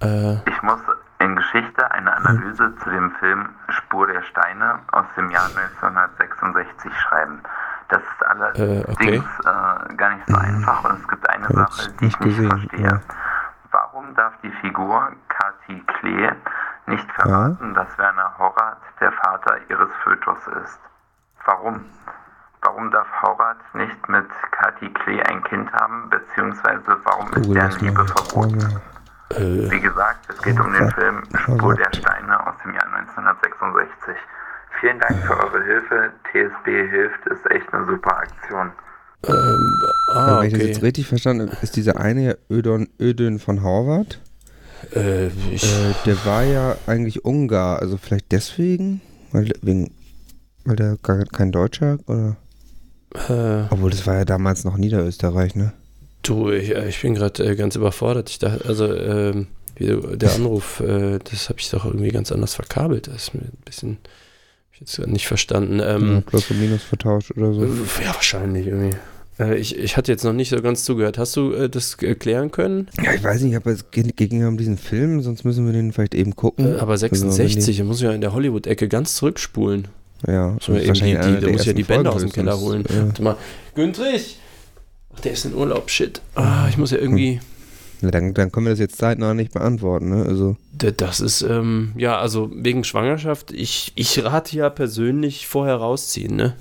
[0.00, 0.78] Äh, Ich muss
[1.20, 7.40] in Geschichte eine Analyse zu dem Film Spur der Steine aus dem Jahr 1966 schreiben.
[7.88, 9.22] Das ist allerdings Äh, okay.
[9.44, 12.80] äh, gar nicht so einfach und es gibt eine Sache, die ich nicht gesehen, verstehe.
[12.86, 13.00] ja.
[13.70, 16.30] Warum darf die Figur Kati Klee
[16.86, 20.78] nicht verraten, dass Werner Horvath der Vater ihres Fötus ist?
[21.44, 21.84] Warum?
[22.62, 28.06] Warum darf Horvath nicht mit Kati Klee ein Kind haben, beziehungsweise warum ist deren Liebe
[28.06, 28.80] verboten?
[29.30, 30.13] äh, Wie gesagt, es
[30.44, 34.14] geht um den Film Spur der Steine aus dem Jahr 1966.
[34.80, 36.12] Vielen Dank für eure Hilfe.
[36.30, 38.70] TSB hilft, ist echt eine super Aktion.
[39.26, 44.20] ah, Wenn ich das jetzt richtig verstanden habe, ist dieser eine Ödön, Ödön von Horvath.
[44.94, 49.00] Äh, ich, Äh, der war ja eigentlich Ungar, also vielleicht deswegen?
[49.32, 49.92] Weil, wegen,
[50.64, 52.36] weil der gar kein Deutscher oder?
[53.14, 55.72] äh, Obwohl, das war ja damals noch Niederösterreich, ne?
[56.22, 58.30] du, ich, äh, ich bin gerade äh, ganz überfordert.
[58.30, 59.46] Ich dachte, also, ähm,
[59.78, 63.08] der Anruf, äh, das habe ich doch irgendwie ganz anders verkabelt.
[63.08, 63.98] Das ist mir ein bisschen,
[64.72, 65.78] ich jetzt nicht verstanden.
[65.80, 67.64] ja, Ähm, Plus und Minus vertauscht oder so.
[67.64, 68.96] ja, wahrscheinlich irgendwie.
[69.38, 71.18] Äh, ich, ich hatte jetzt noch nicht so ganz zugehört.
[71.18, 72.88] Hast du äh, das erklären können?
[73.02, 75.92] Ja, ich weiß nicht, aber es geht, ja um diesen Film, sonst müssen wir den
[75.92, 76.76] vielleicht eben gucken.
[76.76, 79.88] Äh, aber Also, wenn 66, da muss ich ja in der Hollywood-Ecke ganz zurückspulen.
[80.26, 82.58] Ja, Muss das eben die, die, da muss ich ja die Bänder aus dem Keller
[82.58, 82.84] holen.
[82.88, 83.06] Ja.
[83.06, 83.36] Warte mal.
[83.74, 84.38] Güntrich!
[85.14, 86.20] Ach, der ist in Urlaub, shit.
[86.34, 87.40] Ah, ich muss ja irgendwie.
[88.04, 90.24] Ja, dann, dann können wir das jetzt zeitnah nicht beantworten, ne?
[90.26, 96.36] Also, Das ist, ähm, ja, also wegen Schwangerschaft, ich, ich rate ja persönlich vorher rausziehen,
[96.36, 96.54] ne?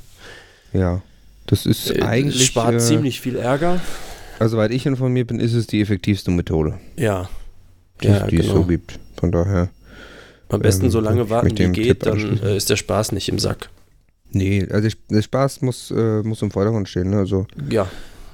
[0.72, 1.02] ja.
[1.46, 2.46] Das ist Äh, eigentlich.
[2.46, 3.82] spart äh, ziemlich viel Ärger.
[4.40, 7.28] Also, soweit ich informiert bin, ist es die effektivste Methode, Ja.
[8.02, 8.56] die, Ja, die es genau.
[8.60, 8.98] so gibt.
[9.20, 9.68] Von daher.
[10.48, 13.40] Am besten ähm, so lange warten, wie geht, dann äh, ist der Spaß nicht im
[13.40, 13.70] Sack.
[14.32, 17.10] Nee, also der Spaß muss, äh, muss im Vordergrund stehen.
[17.10, 17.18] Ne?
[17.18, 17.90] Also Ja,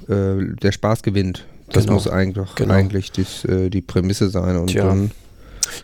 [0.07, 1.45] äh, der Spaß gewinnt.
[1.71, 1.93] Das Genau.
[1.95, 2.73] muss eigentlich, Genau.
[2.73, 4.57] eigentlich dies, äh, die Prämisse sein.
[4.57, 4.85] Und Tja.
[4.85, 5.11] dann,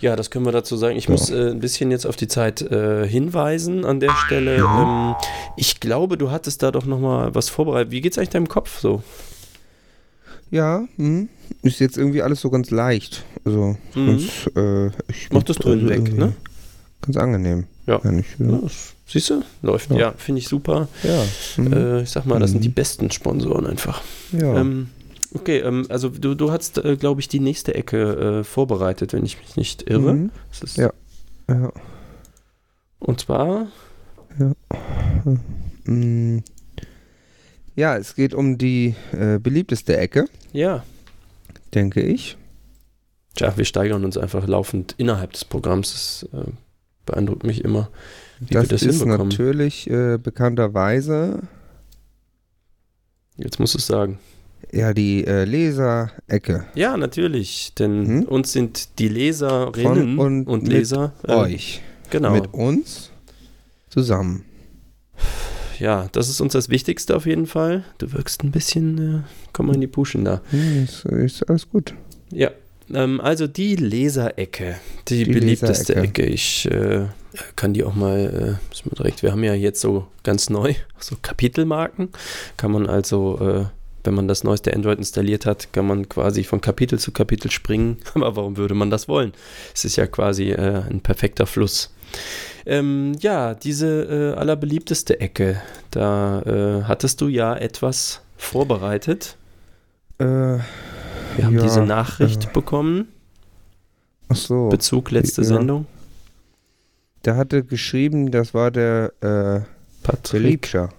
[0.01, 0.97] ja, das können wir dazu sagen.
[0.97, 1.11] Ich Ja.
[1.11, 4.55] muss äh, ein bisschen jetzt auf die Zeit äh, hinweisen an der Stelle.
[4.57, 5.15] Ähm,
[5.57, 7.91] ich glaube, du hattest da doch nochmal was vorbereitet.
[7.91, 9.03] Wie geht's eigentlich deinem Kopf so?
[10.51, 11.27] ja, hm,
[11.63, 13.23] ist jetzt irgendwie alles so ganz leicht.
[13.43, 14.07] Also Mhm.
[14.07, 14.23] ganz,
[14.55, 16.33] äh, ich, Mach das also weg, ne?
[17.01, 17.65] Ganz angenehm.
[17.87, 17.99] Ja.
[18.03, 18.11] Ja.
[18.11, 19.43] Ja, das- Siehst du?
[19.61, 19.91] Läuft.
[19.91, 20.13] Ja, Ja.
[20.17, 20.87] finde ich super.
[21.03, 21.23] ja.
[21.57, 21.99] Mhm.
[22.03, 22.63] Ich sag mal, das sind Mhm.
[22.63, 24.01] die besten Sponsoren einfach.
[24.31, 24.59] ja.
[24.59, 24.89] Ähm,
[25.35, 29.25] okay, ähm, also du, du hast, äh, glaube ich, die nächste Ecke äh, vorbereitet, wenn
[29.25, 30.13] ich mich nicht irre.
[30.13, 30.31] Mhm.
[30.75, 30.91] Ja.
[31.49, 31.71] ja.
[32.99, 33.67] Und zwar,
[35.85, 36.39] Mm.
[37.75, 40.83] Ja, es geht um die äh, beliebteste Ecke, ja,
[41.73, 42.37] denke ich.
[43.35, 45.91] tja, wir steigern uns einfach laufend innerhalb des Programms.
[45.91, 46.51] Das äh,
[47.05, 47.89] beeindruckt mich immer,
[48.39, 49.27] wie das, wir das ist hinbekommen.
[49.27, 51.41] natürlich äh, bekannterweise
[53.37, 54.17] Jetzt musst du es sagen.
[54.71, 58.23] Ja die äh, Leserecke Ja, natürlich, denn Mhm.
[58.23, 61.81] uns sind die Leserinnen Von und, und mit Leser äh, euch.
[62.09, 62.31] Genau.
[62.33, 63.11] Mit uns
[63.89, 64.45] zusammen.
[65.79, 67.83] ja, das ist uns das Wichtigste auf jeden Fall.
[67.97, 69.21] Du wirkst ein bisschen, äh,
[69.53, 70.41] komm mal in die Puschen da.
[70.51, 71.93] Hm, ist, ist alles gut.
[72.31, 72.51] Ja,
[72.93, 74.75] ähm, also die Leserecke,
[75.07, 76.23] die, Die beliebteste Leserecke.
[76.23, 76.31] Ecke.
[76.33, 77.05] Ich äh,
[77.55, 80.73] kann die auch mal, äh, müssen wir direkt, wir haben ja jetzt so ganz neu,
[80.99, 82.09] so Kapitelmarken.
[82.57, 83.65] Kann man also, äh,
[84.05, 87.97] wenn man das neueste Android installiert hat, kann man quasi von Kapitel zu Kapitel springen.
[88.13, 89.33] Aber warum würde man das wollen?
[89.73, 91.93] Es ist ja quasi äh, ein perfekter Fluss.
[92.65, 99.35] Ähm, ja, diese äh, allerbeliebteste Ecke, da äh, hattest du ja etwas vorbereitet.
[100.19, 100.59] Äh, Wir
[101.43, 103.09] haben ja, diese Nachricht äh, bekommen.
[104.29, 104.69] Ach so.
[104.69, 105.47] Bezug letzte ja.
[105.47, 105.85] Sendung.
[107.25, 109.65] Der hatte geschrieben, das war der, äh, der
[110.03, 110.89] Patrick, Liebscher.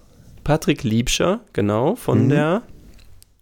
[0.43, 2.29] Patrick Liebscher, genau, von Mhm.
[2.29, 2.61] der,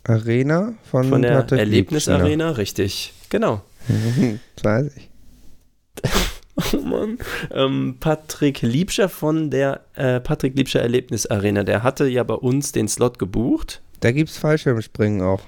[0.08, 3.14] Arena von, von der Patrick Erlebnisarena, richtig.
[3.30, 3.62] Genau.
[4.56, 5.10] Das weiß ich.
[6.74, 7.18] Oh Mann.
[7.54, 12.88] Ähm, Patrick Liebscher von der äh, Patrick Liebscher Erlebnisarena, der hatte ja bei uns den
[12.88, 13.82] Slot gebucht.
[14.00, 15.42] Da gibt es Fallschirmspringen auch.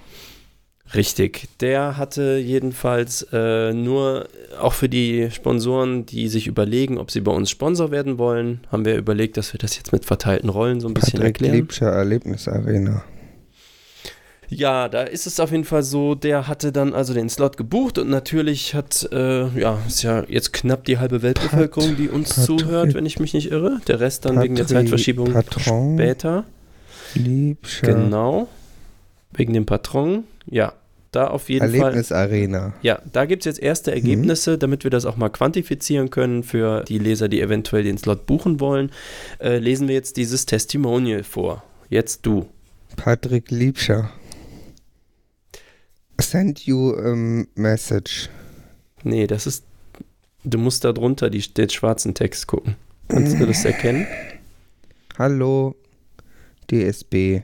[0.94, 1.48] Richtig.
[1.62, 4.28] Der hatte jedenfalls äh, nur,
[4.60, 8.84] auch für die Sponsoren, die sich überlegen, ob sie bei uns Sponsor werden wollen, haben
[8.84, 11.56] wir überlegt, dass wir das jetzt mit verteilten Rollen so ein bisschen Patrick erklären.
[11.56, 13.04] Liebscher Erlebnisarena.
[14.50, 17.98] Ja, da ist es auf jeden Fall so, der hatte dann also den Slot gebucht
[17.98, 22.46] und natürlich hat, äh, ja, ist ja jetzt knapp die halbe Weltbevölkerung, die uns Patrick-
[22.60, 23.82] zuhört, wenn ich mich nicht irre.
[23.88, 25.96] Der Rest dann wegen der Patri- Zeitverschiebung Patron.
[25.98, 26.46] später.
[27.16, 28.48] Liebscher Genau.
[29.34, 30.24] Wegen dem Patron.
[30.46, 30.74] Ja,
[31.12, 31.80] da auf jeden Fall.
[31.82, 32.74] Erlebnisarena.
[32.82, 36.84] Ja, da gibt es jetzt erste Ergebnisse, damit wir das auch mal quantifizieren können für
[36.84, 38.92] die Leser, die eventuell den Slot buchen wollen.
[39.40, 41.64] Äh, lesen wir jetzt dieses Testimonial vor.
[41.90, 42.48] Jetzt du.
[42.96, 44.10] Patrick Liebscher.
[46.20, 47.16] Send you a
[47.56, 48.30] message.
[49.04, 49.64] Nee, das ist.
[50.44, 52.76] Du musst da drunter die, den schwarzen Text gucken.
[53.08, 54.08] Kannst du das erkennen?
[55.18, 55.76] Hallo,
[56.70, 57.42] DSB.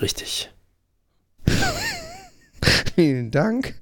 [0.00, 0.50] Richtig.
[2.94, 3.74] Vielen Dank,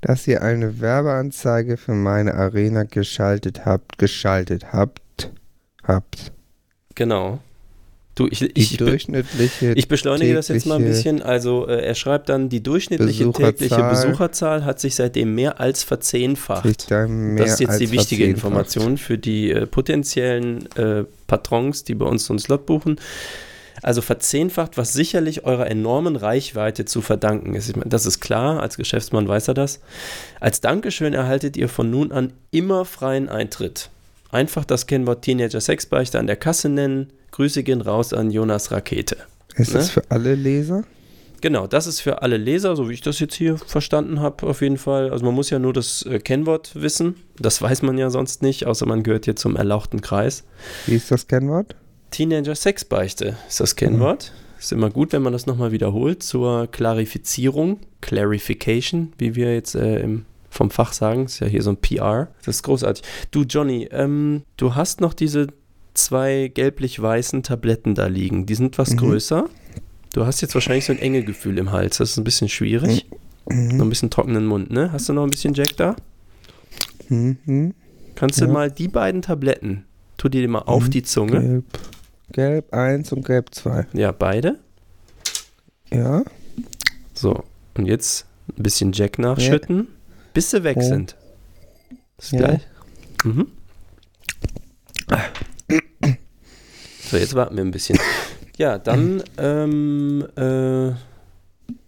[0.00, 3.98] dass ihr eine Werbeanzeige für meine Arena geschaltet habt.
[3.98, 5.32] Geschaltet habt.
[5.82, 6.32] Habt.
[6.94, 7.40] Genau.
[8.20, 9.72] Du, ich, Die ich, be- durchschnittliche.
[9.72, 11.22] ich beschleunige das jetzt mal ein bisschen.
[11.22, 15.82] Also, äh, er schreibt dann, die durchschnittliche tägliche Besucherzahl Besucherzahl hat sich seitdem mehr als
[15.82, 16.64] verzehnfacht.
[16.90, 18.24] mehr das ist jetzt die wichtige.
[18.26, 22.96] Information für die äh, potenziellen äh, Patrons, die bei uns so einen Slot buchen.
[23.82, 27.74] Also verzehnfacht, was sicherlich eurer enormen Reichweite zu verdanken ist.
[27.76, 29.80] Meine, Das ist klar, als Geschäftsmann weiß er das.
[30.38, 33.88] Als Dankeschön erhaltet ihr von nun an immer freien Eintritt.
[34.30, 37.10] Einfach das Kennwort Teenager Sexbeichte an der Kasse nennen.
[37.32, 39.16] Grüße gehen raus an Jonas Rakete.
[39.56, 39.92] Ist das Ne?
[40.02, 40.84] für alle Leser?
[41.42, 44.60] Genau, das ist für alle Leser, so wie ich das jetzt hier verstanden habe, auf
[44.60, 45.10] jeden Fall.
[45.10, 47.16] Also man muss ja nur das äh, Kennwort wissen.
[47.38, 50.44] Das weiß man ja sonst nicht, außer man gehört hier zum erlauchten Kreis.
[50.86, 51.76] Wie ist das Kennwort?
[52.10, 54.32] Teenager Sexbeichte ist das Kennwort.
[54.58, 60.00] Ist immer gut, wenn man das nochmal wiederholt zur Klarifizierung, Clarification, wie wir jetzt äh,
[60.00, 61.24] im, vom Fach sagen.
[61.24, 62.28] Ist ja hier so ein PR.
[62.44, 63.02] Das ist großartig.
[63.30, 65.46] Du, Johnny, ähm, du hast noch diese
[65.94, 68.46] zwei gelblich-weißen Tabletten da liegen.
[68.46, 68.96] Die sind was Mhm.
[68.98, 69.48] größer.
[70.12, 71.98] Du hast jetzt wahrscheinlich so ein enge Gefühl im Hals.
[71.98, 73.06] Das ist ein bisschen schwierig.
[73.46, 73.80] Noch Mhm.
[73.82, 74.92] ein bisschen trockenen Mund, ne?
[74.92, 75.96] Hast du noch ein bisschen Jack da?
[77.08, 77.74] Mhm.
[78.14, 78.50] Kannst du Ja.
[78.52, 79.84] mal die beiden Tabletten,
[80.16, 80.90] tu dir die mal auf Mhm.
[80.90, 81.40] die Zunge.
[81.40, 81.64] Gelb.
[82.32, 83.86] Gelb 1 und Gelb 2.
[83.92, 84.58] Ja, beide.
[85.92, 86.22] Ja.
[87.14, 87.42] So,
[87.76, 88.26] und jetzt
[88.56, 89.88] ein bisschen Jack nachschütten,
[90.34, 90.82] bis sie weg Oh.
[90.82, 91.16] sind.
[92.18, 92.38] Ist Ja.
[92.38, 92.60] gleich.
[93.24, 93.46] Mhm.
[97.10, 97.98] So, jetzt warten wir ein bisschen.
[98.56, 100.92] Ja, dann, ähm, äh,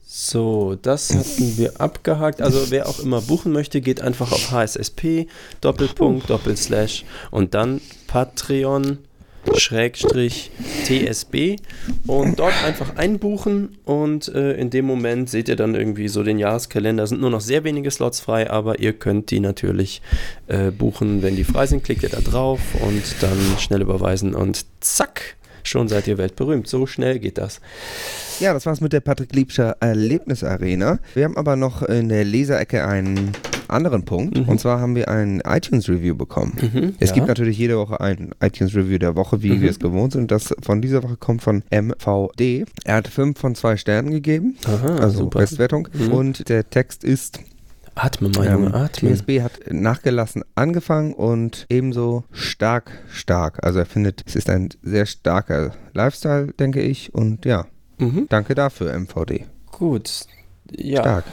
[0.05, 2.43] so, das hatten wir abgehakt.
[2.43, 5.29] Also, wer auch immer buchen möchte, geht einfach auf HSSP,
[5.61, 8.99] Doppelpunkt, Doppelslash und dann Patreon.
[9.57, 10.51] Schrägstrich
[10.85, 11.57] TSB
[12.07, 16.39] und dort einfach einbuchen und äh, in dem Moment seht ihr dann irgendwie so den
[16.39, 17.05] Jahreskalender.
[17.05, 20.03] Es sind nur noch sehr wenige Slots frei, aber ihr könnt die natürlich
[20.47, 21.85] äh, buchen, wenn die frei sind.
[21.85, 26.69] Klickt ihr da drauf und dann schnell überweisen und zack, schon seid ihr weltberühmt.
[26.69, 27.61] So schnell geht das.
[28.41, 30.99] Ja, das war's mit der Patrick Liebscher Erlebnisarena.
[31.15, 33.33] Wir haben aber noch in der Leserecke einen
[33.73, 34.39] anderen Punkt.
[34.39, 34.49] Mhm.
[34.49, 36.57] Und zwar haben wir ein iTunes-Review bekommen.
[36.61, 37.15] Mhm, Es ja.
[37.17, 39.61] gibt natürlich jede Woche ein iTunes-Review der Woche, wie Mhm.
[39.63, 40.31] wir es gewohnt sind.
[40.31, 42.65] Das von dieser Woche kommt von MVD.
[42.85, 45.41] Er hat 5 von 2 Sternen gegeben, Aha, also super.
[45.41, 45.89] Bestwertung.
[45.93, 46.13] Mhm.
[46.13, 47.41] Und der Text ist,
[47.95, 49.11] Atme mal, Junge, ähm, atme.
[49.15, 53.63] TSB hat nachgelassen angefangen und ebenso stark, stark.
[53.63, 57.13] Also er findet, es ist ein sehr starker Lifestyle, denke ich.
[57.15, 57.67] Und ja,
[57.99, 58.27] Mhm.
[58.31, 59.45] danke dafür, MVD.
[59.71, 60.23] Gut.
[60.75, 61.25] Ja, Stark.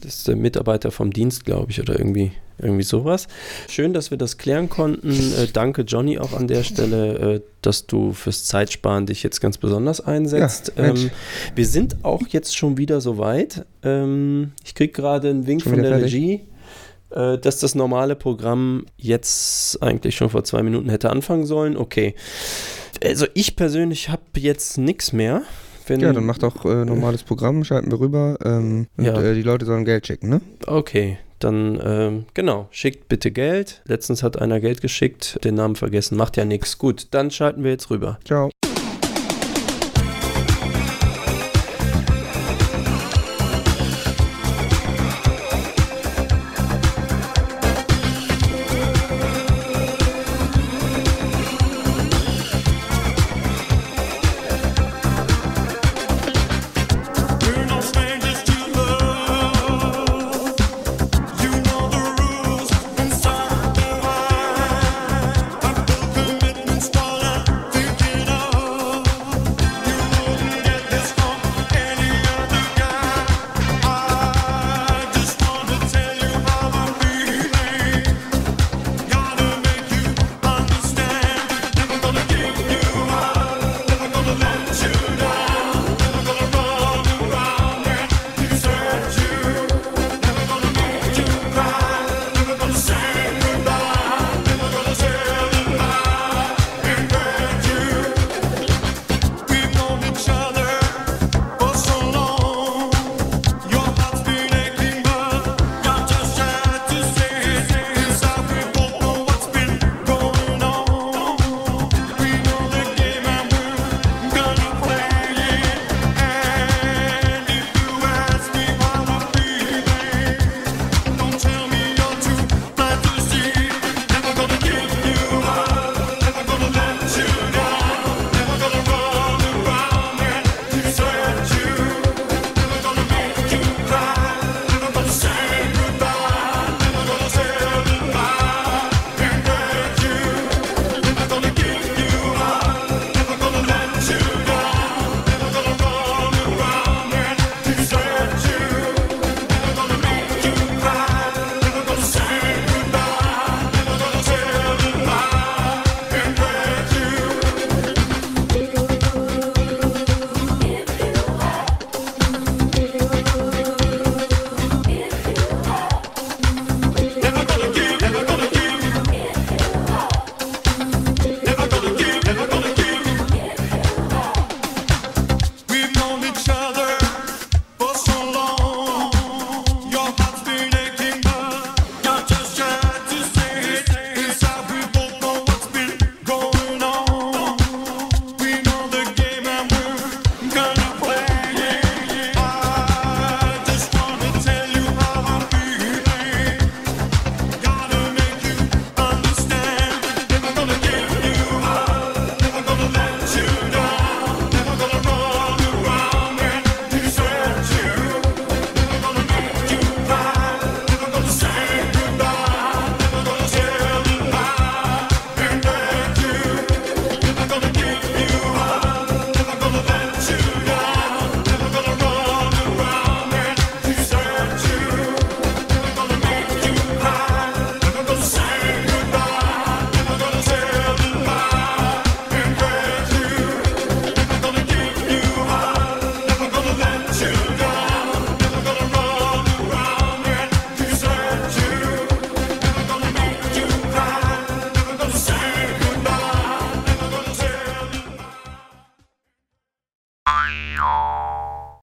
[0.00, 3.26] Das ist der Mitarbeiter vom Dienst, glaube ich, oder irgendwie, irgendwie sowas.
[3.68, 5.10] Schön, dass wir das klären konnten.
[5.10, 9.58] Äh, danke, Johnny, auch an der Stelle, äh, dass du fürs Zeitsparen dich jetzt ganz
[9.58, 10.72] besonders einsetzt.
[10.76, 11.10] Ja, ähm,
[11.54, 13.64] wir sind auch jetzt schon wieder soweit.
[13.82, 16.14] Ähm, ich kriege gerade einen Wink von der fertig?
[16.14, 16.40] Regie.
[17.10, 21.76] äh, Dass das normale Programm jetzt eigentlich schon vor zwei Minuten hätte anfangen sollen.
[21.76, 22.14] Okay.
[23.04, 25.42] Also ich persönlich habe jetzt nichts mehr.
[25.88, 29.20] Wenn, Ja, dann mach doch äh, normales Programm, schalten wir rüber ähm, und Ja.
[29.20, 30.40] äh, die Leute sollen Geld schicken, ne?
[30.66, 33.82] Okay, dann ähm, genau, schickt bitte Geld.
[33.86, 36.78] Letztens hat einer Geld geschickt, den Namen vergessen, macht ja nichts.
[36.78, 38.18] Gut, dann schalten wir jetzt rüber.
[38.24, 38.50] Ciao.